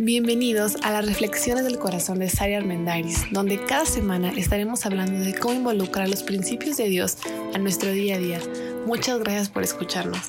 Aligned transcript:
Bienvenidos 0.00 0.76
a 0.84 0.92
las 0.92 1.04
Reflexiones 1.06 1.64
del 1.64 1.80
Corazón 1.80 2.20
de 2.20 2.30
Sari 2.30 2.54
Armendariz, 2.54 3.24
donde 3.32 3.60
cada 3.64 3.84
semana 3.84 4.30
estaremos 4.30 4.86
hablando 4.86 5.18
de 5.18 5.34
cómo 5.34 5.54
involucrar 5.54 6.08
los 6.08 6.22
principios 6.22 6.76
de 6.76 6.84
Dios 6.84 7.16
a 7.52 7.58
nuestro 7.58 7.90
día 7.90 8.14
a 8.14 8.18
día. 8.18 8.40
Muchas 8.86 9.18
gracias 9.18 9.48
por 9.48 9.64
escucharnos. 9.64 10.20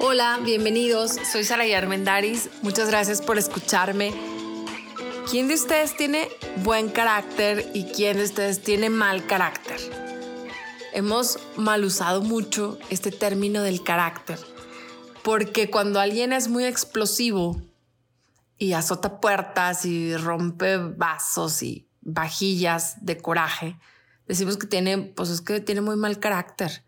Hola, 0.00 0.38
bienvenidos. 0.44 1.16
Soy 1.32 1.42
Sara 1.42 1.64
Armendaris. 1.76 2.50
Muchas 2.62 2.88
gracias 2.88 3.20
por 3.20 3.36
escucharme. 3.36 4.12
¿Quién 5.28 5.48
de 5.48 5.54
ustedes 5.54 5.96
tiene 5.96 6.28
buen 6.62 6.90
carácter 6.90 7.68
y 7.74 7.86
quién 7.86 8.18
de 8.18 8.22
ustedes 8.22 8.62
tiene 8.62 8.90
mal 8.90 9.26
carácter? 9.26 9.95
Hemos 10.96 11.38
mal 11.58 11.84
usado 11.84 12.22
mucho 12.22 12.78
este 12.88 13.12
término 13.12 13.62
del 13.62 13.84
carácter, 13.84 14.38
porque 15.22 15.68
cuando 15.70 16.00
alguien 16.00 16.32
es 16.32 16.48
muy 16.48 16.64
explosivo 16.64 17.60
y 18.56 18.72
azota 18.72 19.20
puertas 19.20 19.84
y 19.84 20.16
rompe 20.16 20.78
vasos 20.78 21.62
y 21.62 21.86
vajillas 22.00 23.04
de 23.04 23.18
coraje, 23.18 23.78
decimos 24.26 24.56
que 24.56 24.66
tiene, 24.66 24.96
pues 24.96 25.28
es 25.28 25.42
que 25.42 25.60
tiene 25.60 25.82
muy 25.82 25.96
mal 25.96 26.18
carácter. 26.18 26.82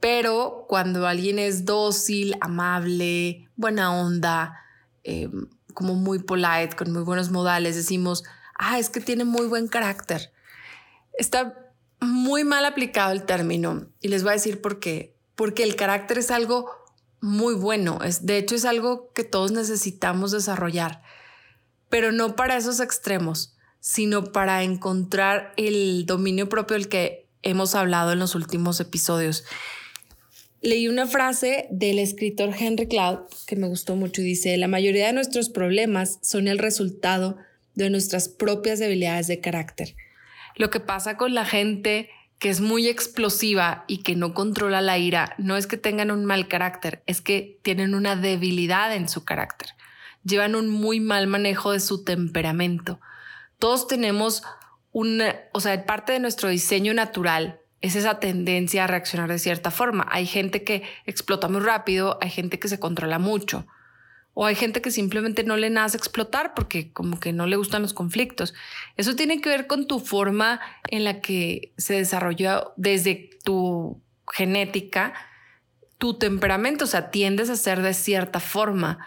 Pero 0.00 0.66
cuando 0.68 1.06
alguien 1.06 1.38
es 1.38 1.64
dócil, 1.64 2.36
amable, 2.42 3.48
buena 3.56 3.98
onda, 3.98 4.60
em, 5.02 5.48
como 5.72 5.94
muy 5.94 6.18
polite, 6.18 6.76
con 6.76 6.92
muy 6.92 7.04
buenos 7.04 7.30
modales, 7.30 7.74
decimos, 7.74 8.22
ah, 8.58 8.78
es 8.78 8.90
que 8.90 9.00
tiene 9.00 9.24
muy 9.24 9.46
buen 9.46 9.66
carácter. 9.66 10.30
Está 11.14 11.69
muy 12.00 12.44
mal 12.44 12.64
aplicado 12.64 13.12
el 13.12 13.24
término 13.24 13.86
y 14.00 14.08
les 14.08 14.22
voy 14.22 14.30
a 14.30 14.34
decir 14.34 14.60
por 14.60 14.80
qué. 14.80 15.14
Porque 15.34 15.62
el 15.62 15.76
carácter 15.76 16.18
es 16.18 16.30
algo 16.30 16.70
muy 17.20 17.54
bueno, 17.54 18.00
es, 18.02 18.26
de 18.26 18.38
hecho 18.38 18.54
es 18.54 18.64
algo 18.64 19.12
que 19.12 19.24
todos 19.24 19.52
necesitamos 19.52 20.32
desarrollar, 20.32 21.02
pero 21.88 22.12
no 22.12 22.34
para 22.34 22.56
esos 22.56 22.80
extremos, 22.80 23.54
sino 23.78 24.32
para 24.32 24.62
encontrar 24.62 25.52
el 25.56 26.06
dominio 26.06 26.48
propio 26.48 26.76
del 26.76 26.88
que 26.88 27.26
hemos 27.42 27.74
hablado 27.74 28.12
en 28.12 28.18
los 28.18 28.34
últimos 28.34 28.80
episodios. 28.80 29.44
Leí 30.62 30.88
una 30.88 31.06
frase 31.06 31.68
del 31.70 31.98
escritor 31.98 32.50
Henry 32.58 32.86
Cloud 32.86 33.20
que 33.46 33.56
me 33.56 33.66
gustó 33.66 33.96
mucho 33.96 34.20
y 34.20 34.24
dice, 34.24 34.56
la 34.58 34.68
mayoría 34.68 35.06
de 35.06 35.14
nuestros 35.14 35.48
problemas 35.48 36.18
son 36.22 36.48
el 36.48 36.58
resultado 36.58 37.38
de 37.74 37.88
nuestras 37.88 38.28
propias 38.28 38.78
debilidades 38.78 39.26
de 39.26 39.40
carácter. 39.40 39.94
Lo 40.60 40.68
que 40.68 40.78
pasa 40.78 41.16
con 41.16 41.32
la 41.32 41.46
gente 41.46 42.10
que 42.38 42.50
es 42.50 42.60
muy 42.60 42.86
explosiva 42.86 43.84
y 43.86 44.02
que 44.02 44.14
no 44.14 44.34
controla 44.34 44.82
la 44.82 44.98
ira, 44.98 45.34
no 45.38 45.56
es 45.56 45.66
que 45.66 45.78
tengan 45.78 46.10
un 46.10 46.26
mal 46.26 46.48
carácter, 46.48 47.02
es 47.06 47.22
que 47.22 47.58
tienen 47.62 47.94
una 47.94 48.14
debilidad 48.14 48.94
en 48.94 49.08
su 49.08 49.24
carácter. 49.24 49.70
Llevan 50.22 50.54
un 50.54 50.68
muy 50.68 51.00
mal 51.00 51.28
manejo 51.28 51.72
de 51.72 51.80
su 51.80 52.04
temperamento. 52.04 53.00
Todos 53.58 53.86
tenemos 53.86 54.42
una, 54.92 55.34
o 55.54 55.60
sea, 55.60 55.86
parte 55.86 56.12
de 56.12 56.20
nuestro 56.20 56.50
diseño 56.50 56.92
natural 56.92 57.60
es 57.80 57.96
esa 57.96 58.20
tendencia 58.20 58.84
a 58.84 58.86
reaccionar 58.86 59.30
de 59.30 59.38
cierta 59.38 59.70
forma. 59.70 60.08
Hay 60.10 60.26
gente 60.26 60.62
que 60.62 60.82
explota 61.06 61.48
muy 61.48 61.62
rápido, 61.62 62.18
hay 62.20 62.28
gente 62.28 62.58
que 62.58 62.68
se 62.68 62.78
controla 62.78 63.18
mucho. 63.18 63.66
O 64.42 64.46
hay 64.46 64.54
gente 64.54 64.80
que 64.80 64.90
simplemente 64.90 65.44
no 65.44 65.58
le 65.58 65.68
nace 65.68 65.98
explotar 65.98 66.54
porque 66.54 66.94
como 66.94 67.20
que 67.20 67.30
no 67.30 67.46
le 67.46 67.56
gustan 67.56 67.82
los 67.82 67.92
conflictos. 67.92 68.54
Eso 68.96 69.14
tiene 69.14 69.42
que 69.42 69.50
ver 69.50 69.66
con 69.66 69.86
tu 69.86 70.00
forma 70.00 70.62
en 70.88 71.04
la 71.04 71.20
que 71.20 71.74
se 71.76 71.92
desarrolló 71.96 72.72
desde 72.78 73.28
tu 73.44 74.00
genética, 74.32 75.12
tu 75.98 76.14
temperamento, 76.14 76.84
o 76.84 76.88
sea, 76.88 77.10
tiendes 77.10 77.50
a 77.50 77.56
ser 77.56 77.82
de 77.82 77.92
cierta 77.92 78.40
forma. 78.40 79.06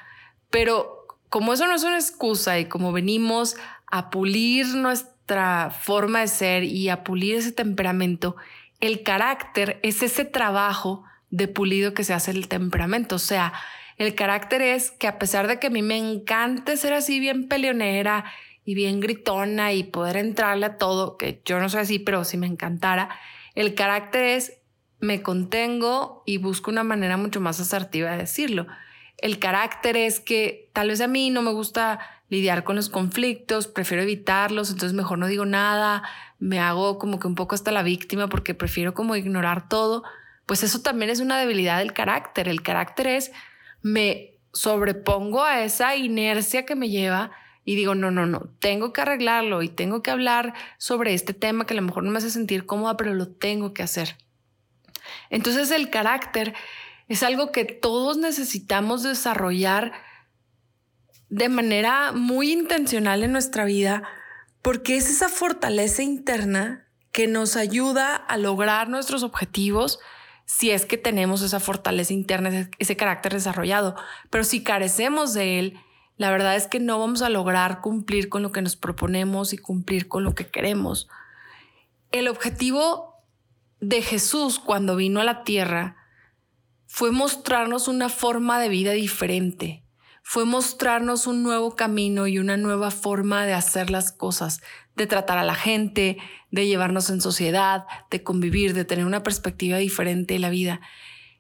Pero 0.52 1.08
como 1.30 1.54
eso 1.54 1.66
no 1.66 1.74
es 1.74 1.84
una 1.84 1.98
excusa 1.98 2.60
y 2.60 2.66
como 2.66 2.92
venimos 2.92 3.56
a 3.88 4.12
pulir 4.12 4.68
nuestra 4.76 5.72
forma 5.72 6.20
de 6.20 6.28
ser 6.28 6.64
y 6.64 6.90
a 6.90 7.04
pulir 7.04 7.38
ese 7.38 7.52
temperamento, 7.52 8.36
el 8.82 9.02
carácter 9.02 9.80
es 9.82 10.04
ese 10.04 10.26
trabajo 10.26 11.06
de 11.32 11.48
pulido 11.48 11.96
que 11.96 12.04
se 12.04 12.14
hace 12.14 12.30
el 12.30 12.48
temperamento. 12.48 13.16
O 13.16 13.20
sea, 13.20 13.52
el 13.98 14.16
carácter 14.16 14.62
es 14.62 14.92
que 14.92 15.08
a 15.08 15.20
pesar 15.20 15.48
de 15.48 15.60
que 15.60 15.68
a 15.68 15.70
mí 15.70 15.82
me 15.82 15.98
encante 15.98 16.78
ser 16.78 16.94
así 16.94 17.20
bien 17.20 17.48
peleonera 17.48 18.26
y 18.66 18.76
bien 18.76 19.00
gritona 19.00 19.74
y 19.74 19.84
poder 19.84 20.18
entrarle 20.18 20.66
a 20.66 20.78
todo, 20.78 21.18
que 21.18 21.42
yo 21.46 21.60
no 21.60 21.70
soy 21.70 21.82
así, 21.82 22.00
pero 22.00 22.24
si 22.24 22.38
me 22.38 22.48
encantara, 22.48 23.10
el 23.56 23.76
carácter 23.76 24.24
es 24.24 24.54
me 25.04 25.22
contengo 25.22 26.24
y 26.26 26.38
busco 26.38 26.72
una 26.72 26.84
manera 26.84 27.18
mucho 27.18 27.42
más 27.42 27.60
asertiva 27.60 28.12
de 28.12 28.20
decirlo. 28.20 28.68
El 29.18 29.38
carácter 29.38 29.98
es 29.98 30.22
que 30.22 30.70
tal 30.74 30.88
vez 30.88 31.02
a 31.02 31.08
mí 31.08 31.30
no 31.30 31.42
me 31.42 31.52
gusta 31.52 32.00
lidiar 32.30 32.64
con 32.64 32.78
los 32.78 32.90
conflictos, 32.90 33.68
prefiero 33.68 34.02
evitarlos, 34.02 34.72
entonces 34.72 34.96
mejor 34.96 35.20
no 35.20 35.28
digo 35.28 35.46
nada, 35.46 36.04
me 36.40 36.60
hago 36.60 36.98
como 37.00 37.20
que 37.20 37.28
un 37.28 37.36
poco 37.36 37.54
hasta 37.54 37.72
la 37.72 37.84
víctima 37.84 38.28
porque 38.28 38.54
prefiero 38.54 38.94
como 38.94 39.16
ignorar 39.16 39.68
todo. 39.68 40.04
Pues 40.46 40.64
eso 40.64 40.82
también 40.82 41.12
es 41.12 41.20
una 41.20 41.38
debilidad 41.38 41.80
del 41.80 41.94
carácter. 41.94 42.48
El 42.48 42.62
carácter 42.64 43.08
es 43.08 43.32
me 43.84 44.40
sobrepongo 44.54 45.44
a 45.44 45.64
esa 45.64 45.96
inercia 45.96 46.66
que 46.66 46.76
me 46.76 46.90
lleva 46.90 47.32
y 47.66 47.76
digo, 47.76 47.96
no, 47.96 48.12
no, 48.12 48.26
no, 48.26 48.50
tengo 48.60 48.92
que 48.92 49.02
arreglarlo 49.02 49.62
y 49.62 49.70
tengo 49.70 50.02
que 50.02 50.12
hablar 50.12 50.54
sobre 50.78 51.14
este 51.14 51.34
tema 51.34 51.66
que 51.66 51.74
a 51.74 51.78
lo 51.78 51.84
mejor 51.84 52.04
no 52.04 52.12
me 52.12 52.18
hace 52.18 52.30
sentir 52.30 52.66
cómoda, 52.66 52.98
pero 52.98 53.14
lo 53.14 53.28
tengo 53.28 53.74
que 53.74 53.84
hacer. 53.84 54.18
Entonces 55.30 55.72
el 55.72 55.90
carácter 55.90 56.54
es 57.08 57.24
algo 57.24 57.52
que 57.52 57.66
todos 57.66 58.18
necesitamos 58.18 59.04
desarrollar 59.04 59.94
de 61.30 61.50
manera 61.50 62.12
muy 62.12 62.52
intencional 62.52 63.24
en 63.24 63.32
nuestra 63.32 63.66
vida, 63.66 64.04
porque 64.62 64.98
es 64.98 65.10
esa 65.10 65.30
fortaleza 65.30 66.04
interna 66.04 66.88
que 67.12 67.28
nos 67.28 67.56
ayuda 67.56 68.16
a 68.16 68.38
lograr 68.38 68.90
nuestros 68.90 69.24
objetivos, 69.24 70.00
si 70.46 70.72
es 70.72 70.86
que 70.86 70.98
tenemos 70.98 71.42
esa 71.42 71.60
fortaleza 71.60 72.14
interna, 72.14 72.70
ese 72.80 72.98
carácter 72.98 73.34
desarrollado. 73.34 73.96
Pero 74.30 74.44
si 74.44 74.64
carecemos 74.64 75.34
de 75.34 75.60
él, 75.60 75.80
la 76.18 76.32
verdad 76.32 76.56
es 76.56 76.68
que 76.68 76.80
no 76.80 77.00
vamos 77.00 77.22
a 77.22 77.30
lograr 77.30 77.82
cumplir 77.82 78.30
con 78.30 78.44
lo 78.44 78.52
que 78.52 78.62
nos 78.62 78.76
proponemos 78.76 79.54
y 79.54 79.58
cumplir 79.58 80.08
con 80.08 80.24
lo 80.24 80.36
que 80.36 80.48
queremos. 80.48 81.08
El 82.12 82.28
objetivo 82.28 83.14
de 83.80 84.02
Jesús 84.02 84.60
cuando 84.60 84.96
vino 84.96 85.20
a 85.20 85.24
la 85.24 85.44
tierra 85.44 85.98
fue 86.86 87.12
mostrarnos 87.12 87.88
una 87.88 88.08
forma 88.10 88.60
de 88.60 88.70
vida 88.70 88.92
diferente, 88.92 89.84
fue 90.22 90.46
mostrarnos 90.46 91.26
un 91.26 91.42
nuevo 91.42 91.76
camino 91.76 92.28
y 92.28 92.38
una 92.38 92.56
nueva 92.56 92.92
forma 92.92 93.46
de 93.46 93.54
hacer 93.54 93.90
las 93.90 94.12
cosas, 94.12 94.62
de 94.96 95.08
tratar 95.08 95.38
a 95.38 95.44
la 95.44 95.56
gente, 95.56 96.18
de 96.52 96.68
llevarnos 96.68 97.10
en 97.10 97.22
sociedad, 97.22 97.86
de 98.12 98.24
convivir, 98.24 98.74
de 98.74 98.86
tener 98.86 99.06
una 99.06 99.24
perspectiva 99.24 99.78
diferente 99.78 100.36
de 100.36 100.40
la 100.40 100.50
vida. 100.50 100.82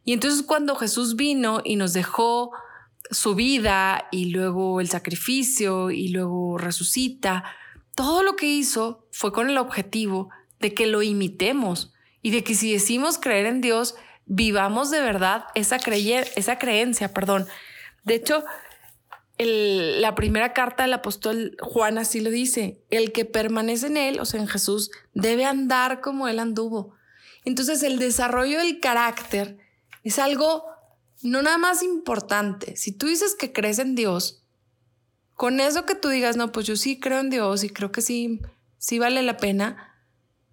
Y 0.06 0.14
entonces 0.14 0.44
cuando 0.44 0.75
Jesús 0.75 1.16
vino 1.16 1.62
y 1.64 1.75
nos 1.75 1.94
dejó 1.94 2.52
su 3.12 3.36
vida 3.36 4.08
y 4.12 4.25
luego 4.25 4.81
el 4.81 4.90
sacrificio 4.90 5.91
y 5.91 6.09
luego 6.09 6.58
resucita, 6.58 7.44
todo 7.96 8.24
lo 8.24 8.36
que 8.36 8.47
hizo 8.47 9.08
fue 9.12 9.31
con 9.31 9.50
el 9.50 9.58
objetivo 9.58 10.30
de 10.59 10.74
que 10.74 10.88
lo 10.88 11.03
imitemos 11.03 11.94
y 12.22 12.31
de 12.31 12.44
que 12.44 12.56
si 12.56 12.72
decimos 12.72 13.18
creer 13.20 13.46
en 13.46 13.62
Dios, 13.62 13.96
vivamos 14.25 14.90
de 14.90 15.02
verdad 15.02 15.46
esa, 15.56 15.78
esa 15.78 16.58
creencia, 16.58 17.14
perdón. 17.14 17.46
De 18.03 18.16
hecho, 18.16 18.44
la 19.38 20.16
primera 20.16 20.54
carta 20.54 20.84
del 20.84 20.94
apóstol 20.94 21.58
Juan 21.60 21.98
así 21.98 22.20
lo 22.20 22.30
dice, 22.30 22.82
el 22.90 23.12
que 23.12 23.26
permanece 23.26 23.88
en 23.88 23.98
él, 23.98 24.20
o 24.20 24.26
sea, 24.26 24.40
en 24.40 24.48
Jesús, 24.48 24.92
debe 25.14 25.46
andar 25.46 26.02
como 26.02 26.28
él 26.28 26.40
anduvo. 26.40 26.94
Entonces 27.46 27.84
el 27.84 28.00
desarrollo 28.00 28.59
del 28.59 28.80
carácter 28.80 29.58
es 30.03 30.20
algo 30.20 30.66
no 31.22 31.41
nada 31.41 31.58
más 31.58 31.82
importante. 31.84 32.76
Si 32.76 32.91
tú 32.91 33.08
dices 33.08 33.35
que 33.35 33.52
crees 33.52 33.80
en 33.80 33.96
Dios, 33.96 34.44
con 35.36 35.59
eso 35.59 35.86
que 35.86 35.96
tú 35.96 36.09
digas, 36.09 36.38
no, 36.38 36.52
pues 36.52 36.68
yo 36.68 36.76
sí 36.76 37.00
creo 37.00 37.20
en 37.20 37.29
Dios 37.29 37.64
y 37.64 37.70
creo 37.70 37.91
que 37.91 38.02
sí, 38.02 38.41
sí 38.78 39.00
vale 39.00 39.24
la 39.24 39.38
pena, 39.38 39.94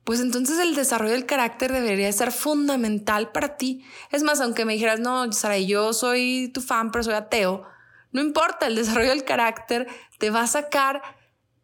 pues 0.04 0.20
entonces 0.20 0.58
el 0.58 0.74
desarrollo 0.74 1.12
del 1.12 1.26
carácter 1.26 1.72
debería 1.72 2.10
ser 2.12 2.32
fundamental 2.32 3.30
para 3.32 3.56
ti. 3.56 3.84
Es 4.10 4.22
más, 4.22 4.40
aunque 4.40 4.64
me 4.64 4.72
dijeras, 4.72 5.00
no, 5.00 5.30
Sara, 5.32 5.58
yo 5.58 5.92
soy 5.92 6.50
tu 6.54 6.62
fan, 6.62 6.90
pero 6.90 7.04
soy 7.04 7.14
ateo, 7.14 7.64
no 8.12 8.20
importa, 8.20 8.66
el 8.66 8.74
desarrollo 8.74 9.10
del 9.10 9.24
carácter 9.24 9.86
te 10.18 10.30
va 10.30 10.42
a 10.42 10.46
sacar 10.46 11.02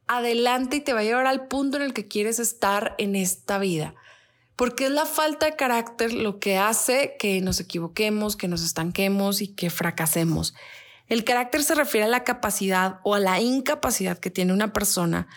adelante 0.06 0.76
y 0.76 0.80
te 0.80 0.92
va 0.92 1.00
a 1.00 1.04
llevar 1.04 1.26
al 1.26 1.48
punto 1.48 1.76
en 1.76 1.82
el 1.82 1.92
que 1.92 2.06
quieres 2.06 2.38
estar 2.38 2.94
en 2.98 3.16
esta 3.16 3.58
vida. 3.58 3.94
Porque 4.54 4.86
es 4.86 4.90
la 4.90 5.04
falta 5.04 5.46
de 5.46 5.56
carácter 5.56 6.12
lo 6.12 6.38
que 6.38 6.56
hace 6.56 7.16
que 7.18 7.40
nos 7.40 7.60
equivoquemos, 7.60 8.36
que 8.36 8.48
nos 8.48 8.62
estanquemos 8.62 9.42
y 9.42 9.48
que 9.48 9.68
fracasemos. 9.70 10.54
El 11.08 11.24
carácter 11.24 11.62
se 11.62 11.74
refiere 11.74 12.06
a 12.06 12.10
la 12.10 12.24
capacidad 12.24 13.00
o 13.04 13.14
a 13.14 13.20
la 13.20 13.40
incapacidad 13.40 14.18
que 14.18 14.30
tiene 14.30 14.52
una 14.52 14.72
persona, 14.72 15.28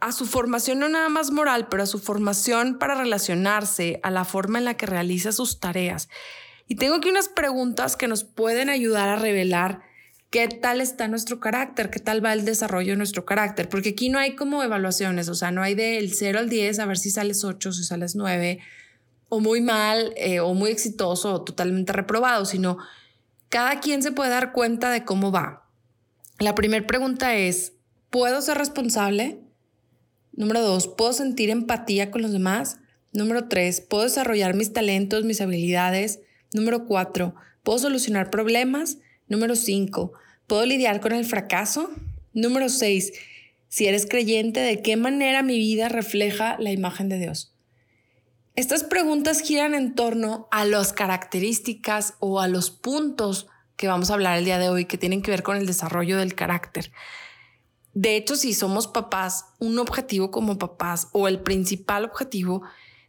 a 0.00 0.12
su 0.12 0.26
formación 0.26 0.78
no 0.78 0.88
nada 0.88 1.10
más 1.10 1.30
moral, 1.30 1.68
pero 1.68 1.82
a 1.82 1.86
su 1.86 1.98
formación 1.98 2.78
para 2.78 2.94
relacionarse, 2.94 4.00
a 4.02 4.10
la 4.10 4.24
forma 4.24 4.58
en 4.58 4.64
la 4.64 4.74
que 4.74 4.86
realiza 4.86 5.30
sus 5.30 5.60
tareas. 5.60 6.08
Y 6.66 6.76
tengo 6.76 6.96
aquí 6.96 7.10
unas 7.10 7.28
preguntas 7.28 7.96
que 7.96 8.08
nos 8.08 8.24
pueden 8.24 8.70
ayudar 8.70 9.08
a 9.10 9.16
revelar 9.16 9.82
qué 10.30 10.46
tal 10.46 10.80
está 10.80 11.08
nuestro 11.08 11.40
carácter, 11.40 11.90
qué 11.90 11.98
tal 11.98 12.24
va 12.24 12.32
el 12.32 12.44
desarrollo 12.44 12.92
de 12.92 12.96
nuestro 12.96 13.24
carácter, 13.24 13.68
porque 13.68 13.90
aquí 13.90 14.08
no 14.08 14.18
hay 14.18 14.36
como 14.36 14.62
evaluaciones, 14.62 15.28
o 15.28 15.34
sea, 15.34 15.50
no 15.50 15.62
hay 15.62 15.74
del 15.74 16.12
0 16.12 16.38
al 16.38 16.48
10 16.48 16.78
a 16.78 16.86
ver 16.86 16.98
si 16.98 17.10
sales 17.10 17.44
8, 17.44 17.72
si 17.72 17.84
sales 17.84 18.14
9, 18.14 18.60
o 19.28 19.40
muy 19.40 19.60
mal, 19.60 20.12
eh, 20.16 20.40
o 20.40 20.54
muy 20.54 20.70
exitoso, 20.70 21.34
o 21.34 21.42
totalmente 21.42 21.92
reprobado, 21.92 22.44
sino 22.44 22.78
cada 23.48 23.80
quien 23.80 24.02
se 24.02 24.12
puede 24.12 24.30
dar 24.30 24.52
cuenta 24.52 24.90
de 24.90 25.04
cómo 25.04 25.32
va. 25.32 25.68
La 26.38 26.54
primera 26.54 26.86
pregunta 26.86 27.34
es, 27.34 27.74
¿puedo 28.08 28.40
ser 28.40 28.56
responsable? 28.56 29.40
Número 30.32 30.62
dos, 30.62 30.86
¿puedo 30.86 31.12
sentir 31.12 31.50
empatía 31.50 32.12
con 32.12 32.22
los 32.22 32.32
demás? 32.32 32.78
Número 33.12 33.48
tres, 33.48 33.80
¿puedo 33.80 34.04
desarrollar 34.04 34.54
mis 34.54 34.72
talentos, 34.72 35.24
mis 35.24 35.40
habilidades? 35.40 36.20
Número 36.54 36.86
cuatro, 36.86 37.34
¿puedo 37.64 37.80
solucionar 37.80 38.30
problemas? 38.30 38.98
Número 39.30 39.54
cinco, 39.54 40.12
¿puedo 40.48 40.66
lidiar 40.66 41.00
con 41.00 41.12
el 41.12 41.24
fracaso? 41.24 41.88
Número 42.34 42.68
seis, 42.68 43.12
si 43.68 43.86
eres 43.86 44.04
creyente, 44.04 44.58
¿de 44.58 44.82
qué 44.82 44.96
manera 44.96 45.44
mi 45.44 45.56
vida 45.56 45.88
refleja 45.88 46.56
la 46.58 46.72
imagen 46.72 47.08
de 47.08 47.18
Dios? 47.18 47.54
Estas 48.56 48.82
preguntas 48.82 49.40
giran 49.40 49.74
en 49.74 49.94
torno 49.94 50.48
a 50.50 50.64
las 50.64 50.92
características 50.92 52.14
o 52.18 52.40
a 52.40 52.48
los 52.48 52.72
puntos 52.72 53.46
que 53.76 53.86
vamos 53.86 54.10
a 54.10 54.14
hablar 54.14 54.36
el 54.36 54.44
día 54.44 54.58
de 54.58 54.68
hoy 54.68 54.86
que 54.86 54.98
tienen 54.98 55.22
que 55.22 55.30
ver 55.30 55.44
con 55.44 55.56
el 55.56 55.66
desarrollo 55.66 56.18
del 56.18 56.34
carácter. 56.34 56.90
De 57.94 58.16
hecho, 58.16 58.34
si 58.34 58.52
somos 58.52 58.88
papás, 58.88 59.44
un 59.60 59.78
objetivo 59.78 60.32
como 60.32 60.58
papás 60.58 61.06
o 61.12 61.28
el 61.28 61.38
principal 61.40 62.04
objetivo 62.04 62.62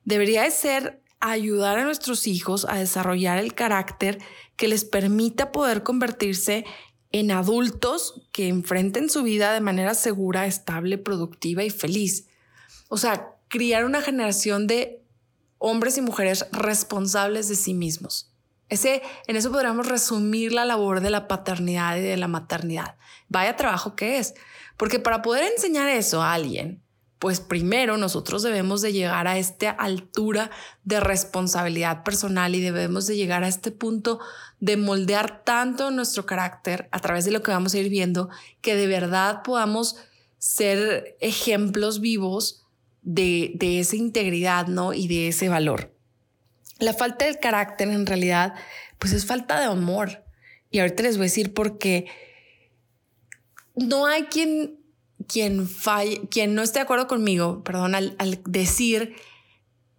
debería 0.05 0.43
de 0.43 0.51
ser 0.51 1.00
ayudar 1.21 1.77
a 1.77 1.85
nuestros 1.85 2.27
hijos 2.27 2.65
a 2.67 2.77
desarrollar 2.77 3.37
el 3.37 3.53
carácter 3.53 4.19
que 4.55 4.67
les 4.67 4.83
permita 4.83 5.51
poder 5.51 5.83
convertirse 5.83 6.65
en 7.11 7.31
adultos 7.31 8.21
que 8.31 8.47
enfrenten 8.47 9.09
su 9.09 9.23
vida 9.23 9.53
de 9.53 9.61
manera 9.61 9.93
segura, 9.93 10.45
estable, 10.45 10.97
productiva 10.97 11.63
y 11.63 11.69
feliz. 11.69 12.27
O 12.89 12.97
sea, 12.97 13.35
criar 13.47 13.85
una 13.85 14.01
generación 14.01 14.67
de 14.67 15.01
hombres 15.57 15.97
y 15.97 16.01
mujeres 16.01 16.45
responsables 16.51 17.47
de 17.47 17.55
sí 17.55 17.73
mismos. 17.73 18.31
Ese, 18.69 19.01
en 19.27 19.35
eso 19.35 19.51
podríamos 19.51 19.87
resumir 19.87 20.53
la 20.53 20.63
labor 20.63 21.01
de 21.01 21.09
la 21.09 21.27
paternidad 21.27 21.97
y 21.97 22.01
de 22.01 22.15
la 22.15 22.29
maternidad. 22.29 22.95
Vaya 23.27 23.57
trabajo 23.57 23.95
que 23.95 24.17
es. 24.17 24.33
Porque 24.77 24.97
para 24.97 25.21
poder 25.21 25.43
enseñar 25.43 25.89
eso 25.89 26.21
a 26.21 26.33
alguien, 26.33 26.81
pues 27.21 27.39
primero 27.39 27.97
nosotros 27.97 28.41
debemos 28.41 28.81
de 28.81 28.93
llegar 28.93 29.27
a 29.27 29.37
esta 29.37 29.69
altura 29.69 30.49
de 30.83 30.99
responsabilidad 30.99 32.03
personal 32.03 32.55
y 32.55 32.61
debemos 32.61 33.05
de 33.05 33.15
llegar 33.15 33.43
a 33.43 33.47
este 33.47 33.69
punto 33.69 34.19
de 34.59 34.75
moldear 34.75 35.43
tanto 35.43 35.91
nuestro 35.91 36.25
carácter 36.25 36.89
a 36.91 36.99
través 36.99 37.23
de 37.23 37.29
lo 37.29 37.43
que 37.43 37.51
vamos 37.51 37.75
a 37.75 37.77
ir 37.77 37.89
viendo 37.89 38.29
que 38.61 38.75
de 38.75 38.87
verdad 38.87 39.43
podamos 39.43 39.97
ser 40.39 41.15
ejemplos 41.21 42.01
vivos 42.01 42.65
de, 43.03 43.51
de 43.53 43.79
esa 43.79 43.97
integridad 43.97 44.65
¿no? 44.65 44.91
y 44.91 45.07
de 45.07 45.27
ese 45.27 45.47
valor. 45.47 45.93
La 46.79 46.95
falta 46.95 47.25
del 47.25 47.37
carácter 47.37 47.89
en 47.89 48.07
realidad, 48.07 48.55
pues 48.97 49.13
es 49.13 49.27
falta 49.27 49.59
de 49.59 49.67
amor. 49.67 50.23
Y 50.71 50.79
ahorita 50.79 51.03
les 51.03 51.17
voy 51.17 51.25
a 51.25 51.29
decir 51.29 51.53
porque 51.53 52.07
no 53.75 54.07
hay 54.07 54.23
quien, 54.23 54.80
quien, 55.31 55.69
falle, 55.69 56.27
quien 56.29 56.55
no 56.55 56.61
esté 56.61 56.79
de 56.79 56.83
acuerdo 56.83 57.07
conmigo, 57.07 57.63
perdón, 57.63 57.95
al, 57.95 58.15
al 58.19 58.41
decir 58.45 59.15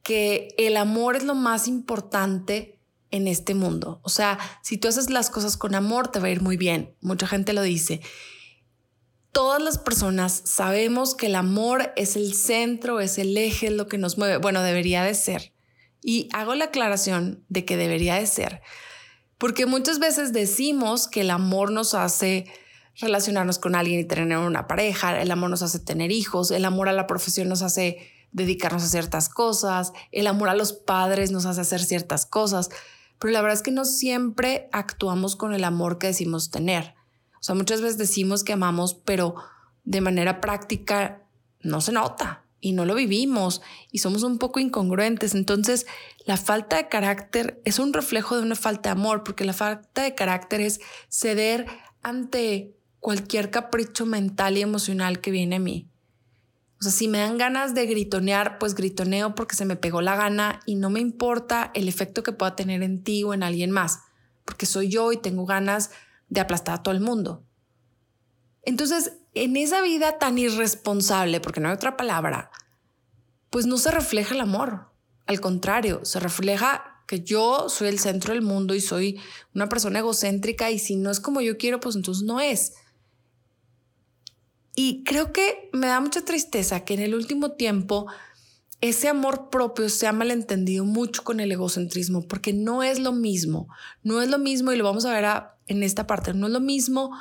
que 0.03 0.55
el 0.59 0.77
amor 0.77 1.17
es 1.17 1.25
lo 1.25 1.35
más 1.35 1.69
importante 1.69 2.79
en 3.11 3.27
este 3.27 3.55
mundo. 3.55 4.01
O 4.03 4.11
sea, 4.11 4.39
si 4.63 4.77
tú 4.77 4.89
haces 4.89 5.09
las 5.09 5.31
cosas 5.31 5.57
con 5.57 5.75
amor, 5.75 6.09
te 6.09 6.21
va 6.21 6.27
a 6.27 6.31
ir 6.31 6.43
muy 6.43 6.59
bien. 6.59 6.95
Mucha 7.01 7.27
gente 7.27 7.55
lo 7.55 7.63
dice. 7.63 8.03
Todas 9.33 9.63
las 9.63 9.79
personas 9.79 10.43
sabemos 10.45 11.15
que 11.15 11.27
el 11.27 11.37
amor 11.37 11.95
es 11.97 12.17
el 12.17 12.35
centro, 12.35 13.01
es 13.01 13.17
el 13.17 13.35
eje, 13.39 13.69
es 13.69 13.73
lo 13.73 13.89
que 13.89 13.97
nos 13.97 14.19
mueve. 14.19 14.37
Bueno, 14.37 14.63
debería 14.63 15.03
de 15.03 15.15
ser. 15.15 15.55
Y 16.03 16.29
hago 16.35 16.55
la 16.55 16.67
aclaración 16.67 17.43
de 17.49 17.65
que 17.65 17.79
debería 17.79 18.17
de 18.17 18.27
ser, 18.27 18.61
porque 19.39 19.67
muchas 19.67 19.99
veces 19.99 20.33
decimos 20.33 21.07
que 21.07 21.21
el 21.21 21.31
amor 21.31 21.71
nos 21.71 21.95
hace 21.95 22.47
relacionarnos 22.99 23.59
con 23.59 23.75
alguien 23.75 24.01
y 24.01 24.05
tener 24.05 24.37
una 24.39 24.67
pareja, 24.67 25.21
el 25.21 25.31
amor 25.31 25.51
nos 25.51 25.63
hace 25.63 25.79
tener 25.79 26.11
hijos, 26.11 26.51
el 26.51 26.65
amor 26.65 26.89
a 26.89 26.93
la 26.93 27.07
profesión 27.07 27.49
nos 27.49 27.63
hace 27.63 28.11
dedicarnos 28.33 28.83
a 28.83 28.89
ciertas 28.89 29.29
cosas, 29.29 29.93
el 30.11 30.27
amor 30.27 30.49
a 30.49 30.55
los 30.55 30.73
padres 30.73 31.31
nos 31.31 31.47
hace 31.47 31.61
hacer 31.61 31.83
ciertas 31.83 32.27
cosas, 32.27 32.71
pero 33.19 33.33
la 33.33 33.41
verdad 33.41 33.57
es 33.57 33.63
que 33.63 33.71
no 33.71 33.85
siempre 33.85 34.69
actuamos 34.73 35.37
con 35.37 35.55
el 35.55 35.65
amor 35.65 35.99
que 35.99 36.09
decimos 36.09 36.51
tener. 36.51 36.95
O 37.41 37.43
sea, 37.43 37.55
muchas 37.55 37.81
veces 37.81 37.99
decimos 37.99 38.45
que 38.45 38.53
amamos, 38.53 38.95
pero 38.95 39.35
de 39.85 40.01
manera 40.01 40.41
práctica 40.41 41.23
no 41.61 41.81
se 41.81 41.93
nota 41.93 42.45
y 42.61 42.73
no 42.73 42.85
lo 42.85 42.95
vivimos 42.95 43.63
y 43.91 43.99
somos 43.99 44.23
un 44.23 44.39
poco 44.39 44.61
incongruentes. 44.61 45.35
Entonces, 45.35 45.87
la 46.25 46.37
falta 46.37 46.77
de 46.77 46.89
carácter 46.89 47.61
es 47.65 47.79
un 47.79 47.93
reflejo 47.93 48.37
de 48.37 48.43
una 48.43 48.55
falta 48.55 48.91
de 48.91 48.93
amor, 49.01 49.25
porque 49.25 49.45
la 49.45 49.53
falta 49.53 50.03
de 50.03 50.15
carácter 50.15 50.61
es 50.61 50.81
ceder 51.09 51.67
ante 52.03 52.75
cualquier 53.03 53.51
capricho 53.51 54.07
mental 54.07 54.57
y 54.57 54.63
emocional 54.63 55.21
que 55.21 55.33
viene 55.33 55.57
a 55.57 55.59
mí. 55.59 55.91
O 56.79 56.85
sea, 56.85 56.93
si 56.93 57.09
me 57.09 57.19
dan 57.19 57.37
ganas 57.37 57.75
de 57.75 57.85
gritonear, 57.87 58.59
pues 58.59 58.77
gritoneo 58.77 59.35
porque 59.35 59.57
se 59.57 59.65
me 59.65 59.75
pegó 59.75 60.01
la 60.03 60.15
gana 60.15 60.61
y 60.67 60.77
no 60.77 60.89
me 60.89 61.01
importa 61.01 61.73
el 61.75 61.89
efecto 61.89 62.23
que 62.23 62.31
pueda 62.31 62.55
tener 62.55 62.81
en 62.85 63.03
ti 63.03 63.25
o 63.25 63.35
en 63.35 63.43
alguien 63.43 63.73
más, 63.73 64.03
porque 64.45 64.67
soy 64.67 64.89
yo 64.89 65.11
y 65.11 65.17
tengo 65.17 65.47
ganas 65.47 65.91
de 66.29 66.41
aplastar 66.41 66.77
a 66.77 66.83
todo 66.85 66.95
el 66.95 67.01
mundo. 67.01 67.45
Entonces, 68.63 69.15
en 69.35 69.57
esa 69.57 69.83
vida 69.83 70.19
tan 70.19 70.39
irresponsable, 70.39 71.41
porque 71.41 71.61
no 71.61 71.71
hay 71.71 71.75
otra 71.75 71.97
palabra, 71.97 72.53
pues 73.51 73.67
no 73.67 73.79
se 73.79 73.91
refleja 73.91 74.35
el 74.35 74.43
amor. 74.43 74.93
Al 75.27 75.41
contrario, 75.41 76.05
se 76.05 76.21
refleja 76.21 77.03
que 77.09 77.21
yo 77.21 77.69
soy 77.69 77.89
el 77.89 77.99
centro 77.99 78.33
del 78.33 78.43
mundo 78.43 78.77
y 78.77 78.81
soy 78.81 79.21
una 79.57 79.69
persona 79.69 79.99
egocéntrica 79.99 80.71
y 80.71 80.79
si 80.79 80.95
no 80.95 81.11
es 81.11 81.19
como 81.19 81.41
yo 81.41 81.59
quiero, 81.59 81.81
pues 81.81 81.97
entonces 81.97 82.23
no 82.23 82.41
es. 82.41 82.75
Y 84.75 85.05
creo 85.05 85.33
que 85.33 85.69
me 85.73 85.87
da 85.87 86.01
mucha 86.01 86.25
tristeza 86.25 86.85
que 86.85 86.95
en 86.95 87.01
el 87.01 87.15
último 87.15 87.53
tiempo 87.53 88.07
ese 88.83 89.09
amor 89.09 89.49
propio 89.49 89.89
se 89.89 90.09
ha 90.09 90.13
malentendido 90.13 90.85
mucho 90.85 91.23
con 91.23 91.39
el 91.39 91.53
egocentrismo, 91.53 92.23
porque 92.23 92.53
no 92.53 92.83
es 92.83 92.99
lo 92.99 93.13
mismo, 93.13 93.69
no 94.03 94.21
es 94.21 94.29
lo 94.29 94.39
mismo 94.39 94.73
y 94.73 94.77
lo 94.77 94.85
vamos 94.85 95.05
a 95.05 95.13
ver 95.13 95.25
en 95.69 95.83
esta 95.85 96.07
parte, 96.07 96.35
no 96.35 96.49
es 96.49 96.53
lo 96.53 96.61
mismo 96.61 97.13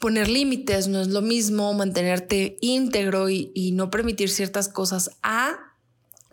poner 0.00 0.28
límites, 0.28 0.88
no 0.88 0.98
es 1.02 1.08
lo 1.08 1.20
mismo 1.20 1.74
mantenerte 1.74 2.56
íntegro 2.62 3.28
y, 3.28 3.72
no 3.74 3.90
permitir 3.90 4.30
ciertas 4.30 4.68
cosas 4.68 5.10
a 5.22 5.58